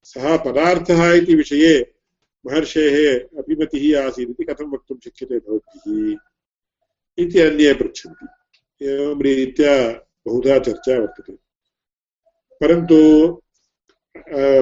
सः 0.03 0.37
पदार्थः 0.37 1.11
इति 1.13 1.35
विषये 1.35 1.73
महर्षेः 2.45 2.95
अभिमतिः 3.39 3.83
आसीत् 4.05 4.29
इति 4.29 4.43
कथं 4.43 4.71
वक्तुं 4.71 4.95
शक्यते 5.05 5.37
भवद्भिः 5.37 6.17
इति 7.17 7.39
अन्ये 7.39 7.73
पृच्छन्ति। 7.73 8.25
एवं 8.87 9.21
रीत्या 9.21 9.75
बहुधा 10.25 10.57
चर्चा 10.59 10.97
वर्तते। 10.99 11.33
परन्तु 12.61 12.97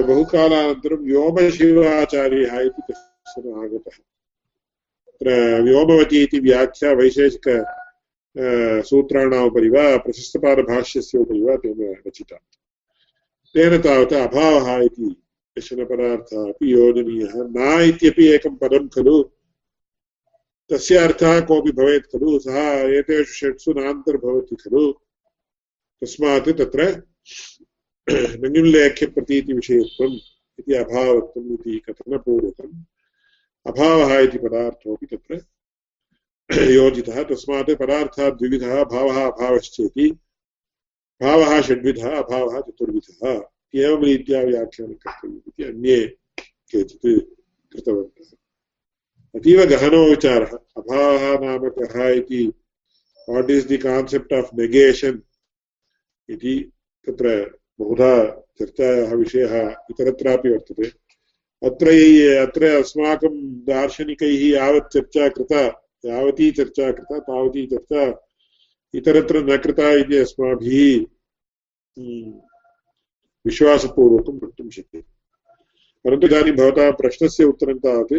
बहुकालानन्तरं 0.08 0.96
व्योमशिवाचार्यः 0.96 2.60
इति 2.60 2.82
कश्चन 2.90 3.48
आगतः। 3.64 3.96
तत्र 5.06 5.62
व्योमवती 5.62 6.22
इति 6.22 6.38
व्याख्या 6.40 6.92
वैशेषिक 6.92 7.48
सूत्राणामुपरि 8.36 9.68
वा 9.70 9.84
प्रशस्तपादभाष्यस्य 10.04 11.18
उपरि 11.18 11.42
वा 11.42 11.56
तेन 11.62 11.80
रचिता 12.06 12.36
तेन 13.54 13.76
तावत् 13.82 14.12
अभावः 14.14 14.68
इति 14.84 15.08
कश्चन 15.56 15.84
पदार्थः 15.84 16.48
अपि 16.48 16.72
योजनीयः 16.72 17.32
न 17.56 17.80
इत्यपि 17.88 18.26
एकं 18.34 18.56
पदं 18.56 18.88
खलु 18.94 19.16
तस्य 20.70 20.96
अर्थः 20.96 21.40
कोऽपि 21.46 21.72
भवेत् 21.78 22.10
खलु 22.12 22.38
सः 22.38 22.58
एतेषु 22.98 23.34
षट्सु 23.38 23.72
नान्तर्भवति 23.78 24.56
खलु 24.62 24.84
तस्मात् 26.02 26.50
तत्र 26.58 26.86
नञुल्लेख्यप्रतीतिविषयत्वम् 28.42 30.18
इति 30.58 30.74
अभावत्वम् 30.74 31.52
इति 31.54 31.78
कथनपूर्वकम् 31.88 32.74
अभावः 33.66 34.18
इति 34.18 34.38
पदार्थोऽपि 34.38 35.06
तत्र 35.06 35.40
योजितः 36.50 37.22
तस्मात् 37.22 37.70
पदार्थः 37.70 38.30
द्विविधः 38.30 38.84
भावः 38.84 39.26
अभावश्चेति। 39.26 40.10
भावः 41.22 41.60
षड्विधः, 41.62 42.10
अभावः 42.10 42.60
चतुर्विधः। 42.60 43.42
एवं 43.74 44.04
रीत्या 44.04 44.40
व्याख्यानं 44.42 44.92
कर्तव्यम् 44.92 45.38
इति 45.48 45.64
अन्ये 45.64 46.06
केचित् 46.70 47.24
कृतवन्तः। 47.72 48.36
अतीव 49.38 49.64
गहनो 49.64 50.10
विचारः, 50.10 50.50
अभावः 50.76 51.38
नाम 51.40 51.68
कः 51.68 52.08
इति 52.08 52.52
what 53.28 53.50
is 53.50 53.66
the 53.66 53.78
concept 53.78 54.32
of 54.32 54.58
negation 54.58 55.18
इति 56.30 56.72
तत्र 57.06 57.58
बहुधा 57.78 58.30
चर्चायाः 58.58 59.14
विषयः 59.14 59.70
इतरत्रापि 59.90 60.48
वर्तते। 60.48 60.88
अत्र 61.66 61.86
अत्र 62.48 62.64
अस्माकं 62.64 63.38
दार्शनिकैः 63.66 64.42
यावत् 64.50 64.92
चर्चा 64.92 65.28
कृता 65.28 65.86
यावती 66.04 66.50
चर्चा 66.50 66.92
कृता, 66.92 67.18
तावती 67.18 67.66
चर्चा। 67.66 68.26
इतरत्र 68.94 69.44
न 69.44 69.56
कृता 69.56 69.90
इति 69.90 70.16
अस्माभिः 70.16 71.04
विश्वासपूर्वकं 73.46 74.46
वक्तुं 74.46 74.70
शक्यते। 74.70 75.00
परन्तु 76.04 76.26
इदानीं 76.26 76.52
भवतः 76.52 76.90
प्रश्नस्य 76.90 77.44
उत्तरं 77.44 77.78
तावत्, 77.78 78.12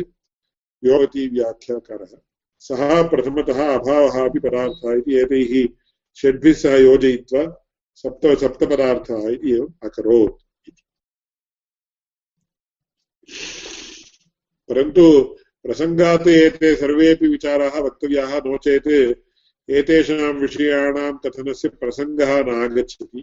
योगति 0.83 1.27
व्याख्याकारः। 1.27 2.17
सः 2.59 3.09
प्रथमतः 3.09 3.75
अभावः 3.75 4.29
अपि 4.29 4.39
पदार्थः 4.39 4.93
इति 4.93 5.15
एतैः 5.15 5.67
षड्भिः 6.15 6.53
सह 6.53 6.75
योजयित्वा 6.75 7.65
सप्त, 7.95 8.39
सप्तपदार्थः 8.39 9.29
इति 9.29 9.51
एवम् 9.51 9.73
अकरोत् 9.83 10.41
परन्तु 14.69 15.35
प्रसङ्गात् 15.63 16.27
एते 16.27 16.75
सर्वेपि 16.75 17.27
विचाराः 17.27 17.79
वक्तव्याः 17.79 18.37
नो 18.37 18.57
चेत् 18.57 18.87
एतेषां 19.69 20.33
विषयाणां 20.33 21.11
कथनस्य 21.17 21.69
प्रसङ्गः 21.69 22.31
नागच्छति। 22.43 23.21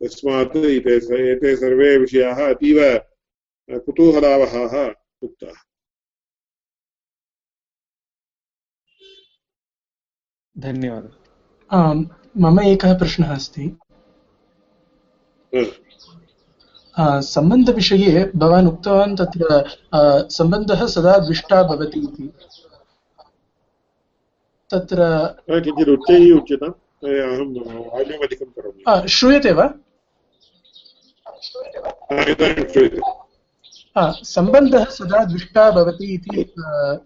तस्मात् 0.00 0.56
एते 0.56 0.96
एते 1.32 1.56
सर्वे 1.56 1.96
विषयाः 1.98 2.38
अतीव 2.50 2.78
कुतूहलावहाः 3.70 4.94
उक्ताः। 5.22 5.58
धन्यवादः। 10.58 11.92
मम 12.40 12.60
एकः 12.60 12.98
प्रश्नः 12.98 13.34
अस्ति। 13.34 13.66
सम्बन्धविषये 16.96 18.24
भवान् 18.36 18.68
उक्तवान् 18.68 19.16
तत्र 19.16 19.64
सम्बन्धः 20.30 20.86
सदा 20.86 21.16
दृष्टा 21.18 21.62
भवति 21.62 22.00
इति 22.00 22.30
तत्र 24.70 24.98
किञ्चित् 25.50 25.88
उच्चैः 25.88 26.24
उच्यताम् 26.36 26.74
अहं 27.02 27.54
वाल्यूम् 27.92 28.24
अधिकं 28.24 28.50
करोमि 28.56 29.08
श्रूयते 29.08 29.52
वा 29.52 29.66
सम्बन्धः 34.24 34.84
सदा 34.90 35.24
दृष्टा 35.24 35.70
भवति 35.70 36.14
इति 36.14 36.44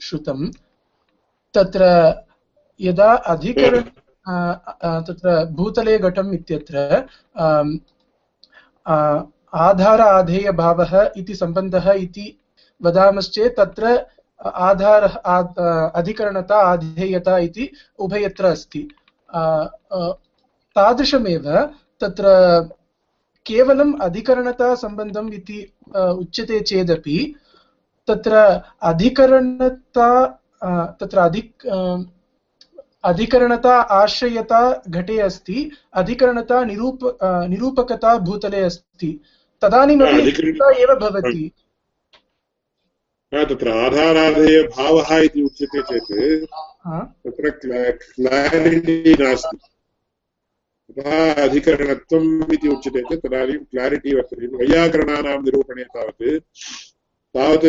श्रुतं 0.02 0.50
तत्र 1.54 1.84
यदा 2.80 3.12
अधिकरण 3.32 3.82
तत्र 5.06 5.44
भूतले 5.54 5.98
घटम् 5.98 6.34
इत्यत्र 6.34 7.06
आधार 9.54 10.00
आधेयभावः 10.00 10.92
इति 11.16 11.34
सम्बन्धः 11.34 11.90
इति 11.92 12.26
वदामश्चेत् 12.80 13.56
तत्र 13.56 13.98
आधारः 14.40 15.14
अधिकरणता, 15.90 16.56
आधेयता 16.62 17.36
इति 17.38 17.70
उभयत्र 17.98 18.44
अस्ति। 18.44 18.88
तादृशमेव 20.76 21.44
तत्र 22.00 22.24
केवलम् 23.46 23.98
अधिकरणतासम्बन्धम् 24.02 25.32
इति 25.34 25.60
उच्यते 25.96 26.60
चेदपि 26.60 27.18
तत्र 28.08 28.34
अधिकरणता 28.82 30.08
तत्र 31.00 31.18
अधिक 31.18 31.66
अधिकरणता 33.04 33.74
आश्रयता 33.92 34.60
घटे 34.88 35.18
अस्ति, 35.20 35.70
अधिकरणता 35.94 36.62
निरूप 36.64 36.98
निरूपकता 37.22 38.16
भूतले 38.18 38.60
अस्ति। 38.60 39.20
तदानीमपि 39.68 40.22
अधिकरण- 40.22 40.54
एकता 40.54 40.70
एव 40.70 40.98
भवति। 40.98 41.52
न, 43.34 43.44
तत्र 43.44 43.68
आधाराधेयभावः 43.68 45.16
इति 45.16 45.42
उच्यते 45.42 45.82
चेत् 45.82 46.46
तत्र 47.24 47.50
क्लारिटि 47.90 49.16
नास्ति। 49.20 49.58
तथा 50.92 51.32
अधिकरणत्वम् 51.32 52.52
इति 52.52 52.68
उच्यते 52.68 53.00
चेत् 53.00 53.26
तदानीं 53.26 53.58
क्लारिटि 53.58 54.14
वर्तते। 54.14 54.46
वैयाकरणानां 54.46 55.44
निरूपणे 55.44 55.84
तावत् 55.84 56.38
तावत् 57.36 57.64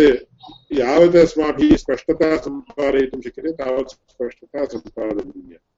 यावत् 0.73 1.15
अस्माभिः 1.15 1.75
स्पष्टता 1.75 2.37
सम्पादयितुं 2.37 3.21
शक्यते 3.21 3.51
तावत् 3.51 3.89
स्पष्टता 3.89 4.65
सम्पादनीया। 4.65 5.74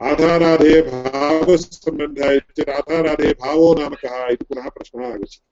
आधाराधेयभावसम्बन्धः 0.00 2.38
चेत् 2.38 2.70
आधाराधेयभावो 2.70 3.74
नाम 3.74 3.94
कः 3.94 4.32
इति 4.32 4.44
पुनः 4.44 4.68
प्रश्नः 4.68 5.06
आगच्छति। 5.06 5.42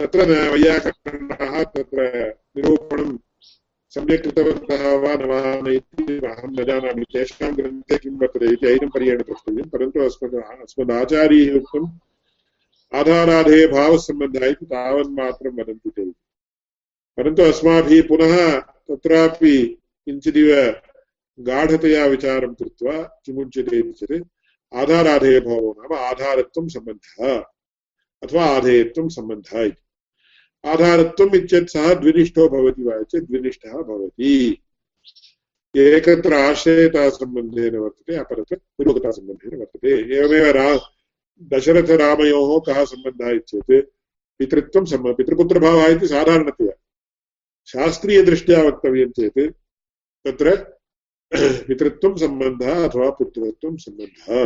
तत्र 0.00 0.28
न 0.28 0.50
वैयाकरणाः, 0.50 1.64
तत्र 1.64 2.34
निरूपणं 2.56 3.18
सम्यक् 3.94 4.22
कृतवन्तः 4.22 5.02
वा 5.02 5.14
न 5.14 5.24
वा 5.24 5.60
न 5.60 5.72
इति 5.72 6.26
अहं 6.26 6.52
न 6.52 6.64
जानामि। 6.64 7.04
तेषां 7.12 7.56
ग्रन्थे 7.56 7.98
किं 7.98 8.12
वर्तते 8.12 8.52
इति 8.52 8.66
ऐनपर्येण 8.66 9.22
द्रष्टव्यं 9.22 9.68
परन्तु 9.68 10.00
अस्मद् 10.00 10.34
अस्मदाचार्यैः 10.34 11.56
उक्तम् 11.56 11.88
आधाराधेय 12.92 13.66
भावसम्बन्धः 13.66 14.46
इति 14.46 14.66
तावन्मात्रं 14.66 15.60
वदन्ति 15.60 15.90
ते 15.90 16.10
परन्तु 17.18 17.42
अस्माभिः 17.42 18.08
पुनः 18.08 18.60
तत्रापि 18.60 19.78
किञ्चिदिव 20.06 20.74
गाढतया 21.40 22.06
विचारं 22.06 22.54
कृत्वा 22.54 23.02
किमुच्यते 23.02 23.76
इति 23.76 23.92
चेत् 23.92 24.28
आधाराधेयभावो 24.74 25.76
नाम 25.78 25.98
आधारत्वं 25.98 26.68
सम्बन्धः 26.68 27.44
अथवा 28.22 28.44
आधेयत्वं 28.44 29.08
सम्बन्धः 29.08 29.62
इति। 29.62 30.68
आधारत्वम् 30.68 31.36
इत्येतत् 31.36 31.70
सः 31.70 31.94
द्विनिष्ठो 31.94 32.48
भवति 32.48 32.82
वा 32.82 33.02
चेत् 33.02 33.24
द्विनिष्ठः 33.24 33.72
भवति। 33.72 34.62
एकत्र 35.76 36.34
आश्रयतासम्बन्धेन 36.34 37.76
वर्तते, 37.76 38.16
अपरत्र 38.16 38.56
निरूपकतासम्बन्धेन 38.56 39.58
वर्तते। 39.60 40.16
एवमेव 40.16 40.50
रा, 40.50 40.80
दशरथरामयोः 41.42 42.60
कः 42.66 42.84
सम्बन्धः 42.84 43.30
इत्येत् 43.30 43.90
पितृत्वं 44.38 44.84
सम्ब 44.84 45.16
पितृपुत्रभावः 45.16 45.86
इति 45.86 46.08
साधारणतया। 46.08 46.72
शास्त्रीयदृष्ट्या 47.66 48.62
वक्तव्यं 48.62 49.10
चेत् 49.10 49.38
तत्र 50.24 50.75
पितृत्वं 51.68 52.16
सम्बन्धः 52.16 52.88
अथवा 52.88 53.10
पुत्रत्वं 53.10 53.76
सम्बन्धः। 53.76 54.44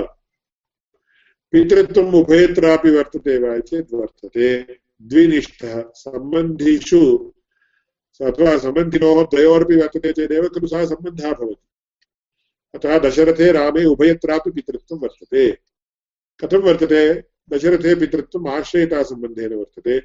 पितृत्वम् 1.52 2.14
उभयत्रापि 2.14 2.90
वर्तते 2.90 3.38
वा 3.38 3.58
चेत् 3.58 3.94
वर्तते। 3.94 4.62
द्विनिष्ठः। 5.02 5.84
सम्बन्धिषु 5.94 7.32
अथवा 8.22 8.58
सम्बन्धिनोः 8.58 9.24
द्वयोरपि 9.24 9.76
वर्तते 9.76 10.12
चेदेव 10.12 10.48
खलु 10.48 10.66
सः 10.66 10.84
सम्बन्धः 10.84 11.32
भवति। 11.32 11.66
अतः 12.74 12.98
दशरथे 12.98 13.52
रामे 13.52 13.84
उभयत्रापि 13.84 14.50
पितृत्वं 14.50 14.98
वर्तते। 14.98 15.58
कथं 16.40 16.58
वर्तते? 16.58 17.24
दशरथे 17.50 17.94
पितृत्वम् 17.94 18.48
आश्रयतासम्बन्धेन 18.48 19.54
वर्तते। 19.54 19.98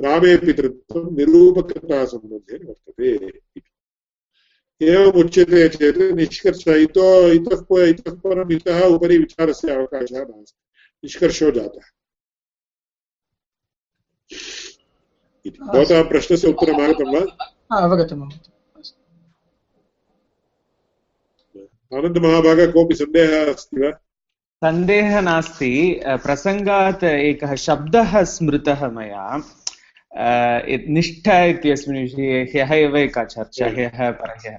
रामे 0.00 0.36
पितृत्वं 0.36 1.16
निरूपकतासम्बन्धेन 1.16 2.66
वर्तते 2.66 3.14
इति। 3.26 3.62
एवम् 4.82 5.24
उच्यते 5.24 5.68
चेत् 5.68 5.98
निष्कर्ष 5.98 6.68
इतो 6.68 7.28
इतः 7.28 7.84
इतः 7.84 8.14
परम् 8.14 8.52
इतः 8.52 8.86
उपरि 8.86 9.18
विचारस्य 9.18 9.74
अवकाशः 9.74 10.18
नास्ति। 10.18 10.58
निष्कर्षो 11.04 11.50
जातः। 11.50 11.80
भवतः 15.66 16.08
प्रश्नस्य 16.08 16.48
उत्तरम् 16.48 16.80
आगतं 16.80 17.12
वा 17.14 17.80
अवगतम्। 17.80 18.22
आनन्दमहाभाग 21.94 22.72
कोऽपि 22.72 22.94
सन्देहः 22.94 23.54
अस्ति 23.54 23.80
वा? 23.80 23.90
सन्देहः 24.64 25.20
नास्ति। 25.20 26.00
प्रसङ्गात् 26.06 27.04
एकः 27.04 27.54
शब्दः 27.54 28.24
स्मृतः 28.24 28.88
मया। 28.90 29.42
निष्ठ 30.12 31.28
इत्यस्मिन् 31.28 32.00
विषये 32.02 32.42
ह्यः 32.52 32.72
एव 32.74 32.96
एका 32.96 33.24
चर्चा 33.24 33.66
ह्यः 33.76 34.10
परह्यः 34.20 34.56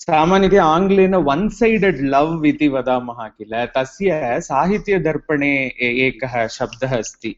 सामान्यतया 0.00 0.64
आङ्ग्लेन 0.64 1.14
वन् 1.28 1.48
सैडेड् 1.60 2.00
लव् 2.14 2.46
इति 2.46 2.68
वदामः 2.74 3.26
किल 3.28 3.54
तस्य 3.76 4.40
साहित्यदर्पणे 4.42 5.52
एकः 5.80 6.46
शब्दः 6.58 6.96
अस्ति 6.98 7.34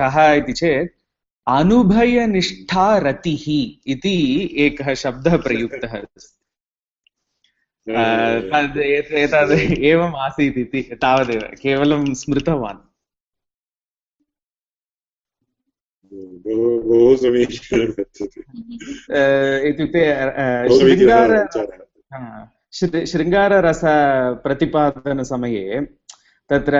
कः 0.00 0.20
इति 0.32 0.52
चेत् 0.52 0.92
अनुभयनिष्ठा 1.46 2.86
रतिः 3.06 3.44
इति 3.92 4.18
एकः 4.66 4.94
शब्दः 5.04 5.36
प्रयुक्तः 5.46 5.96
अस्ति 5.98 6.28
तद् 8.52 8.78
एतद् 8.78 9.52
एवम् 9.84 10.16
आसीत् 10.26 10.58
इति 10.58 10.82
तावदेव 11.02 11.40
केवलं 11.62 12.12
स्मृतवान् 12.14 12.89
इत्युक्ते 19.70 20.02
शृङ्गार 20.78 21.30
शृङ्गाररसप्रतिपादनसमये 23.12 25.80
तत्र 26.50 26.76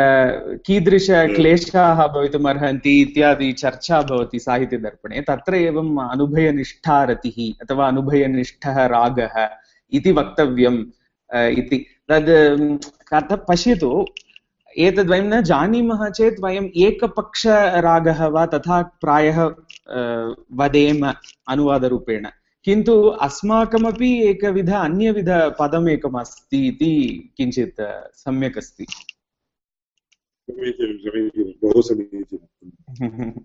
कीदृशक्लेशाः 0.66 2.06
भवितुम् 2.06 2.48
अर्हन्ति 2.48 3.00
इत्यादि 3.00 3.52
चर्चा 3.52 4.00
भवति 4.02 4.38
साहित्यदर्पणे 4.38 5.20
तत्र 5.28 5.54
एवम् 5.54 5.98
अनुभयनिष्ठा 6.10 7.02
रतिः 7.10 7.38
अथवा 7.62 7.88
अनुभयनिष्ठः 7.88 8.86
रागः 8.86 9.48
इति 9.92 10.12
वक्तव्यम् 10.12 10.84
इति 11.60 11.86
तद् 12.10 12.30
कथ 13.12 13.32
पश्यतु 13.48 14.06
एतद् 14.78 15.10
वयं 15.10 15.22
न 15.22 15.42
जानीमः 15.42 16.10
चेत् 16.10 16.40
वयम् 16.40 16.68
एकपक्षरागः 16.76 18.26
वा 18.26 18.46
तथा 18.46 18.82
प्रायः 18.82 19.44
वदेम 20.52 21.12
अनुवादरूपेण। 21.48 22.26
किन्तु 22.64 23.02
अस्माकमपि 23.02 24.28
एकविध 24.28 24.72
अन्यविधपदमेकम् 24.72 26.20
अस्ति 26.20 26.68
इति 26.68 27.28
किञ्चित् 27.36 27.80
सम्यक् 28.14 28.58
अस्ति। 28.58 28.86
समीचीनं 30.50 30.98
समीचीनं 30.98 31.68
बहु 31.68 31.82
समीचीनम् 31.82 33.32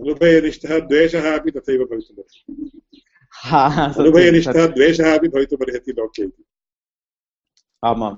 अनुभयनिष्ठः 0.00 0.78
द्वेषः 0.78 1.38
अपि 1.38 1.50
तथैव 1.50 1.88
सत्यं, 1.92 2.78
अनुभयनिष्ठः। 3.98 4.66
द्वेषः 4.66 5.18
अपि 5.18 5.28
भवितुमर्हति 5.28 5.92
लोके। 5.92 6.24
इति 6.24 6.44
आमां। 7.84 8.14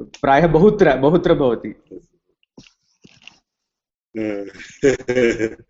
प्रायः 0.00 0.46
बहुत्र 0.46 0.96
बहुत्र 0.96 1.34
भवति। 1.34 1.68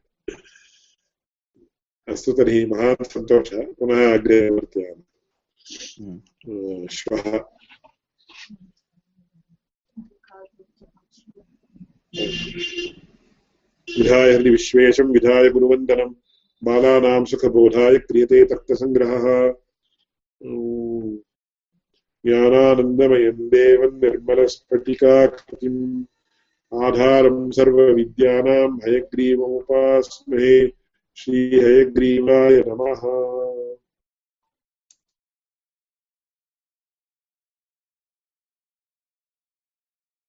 अस्तु 2.08 2.32
तर्हि 2.32 2.66
महान् 2.66 3.04
सन्तोषः। 3.04 3.62
पुनः 3.62 4.14
अग्रे 4.14 4.50
वर्तयामः। 4.50 5.02
हम्म। 6.00 6.86
श्वः। 6.86 7.38
विधाय 13.98 14.32
हृदि 14.32 14.50
विश्वेशं 14.50 15.04
विधाय 15.04 15.48
गुरुवन्दनं 15.48 16.14
बालानां 16.66 17.24
सुखबोधाय 17.24 17.98
क्रियते 17.98 18.44
तर्कसङ्ग्रहः 18.44 19.54
ज्ञानानन्दमयम् 20.42 21.16
ज्ञानानन्दमयं 22.24 23.48
देवं 23.48 24.04
निर्मलस्फटिकाकृतिम्। 24.04 26.04
आधारं 26.74 27.50
सर्वविद्यानां 27.50 28.78
हयग्रीवमुपास्महे 28.84 30.72
श्रीहयग्रीवाय 31.16 32.64
नमः। 32.68 33.00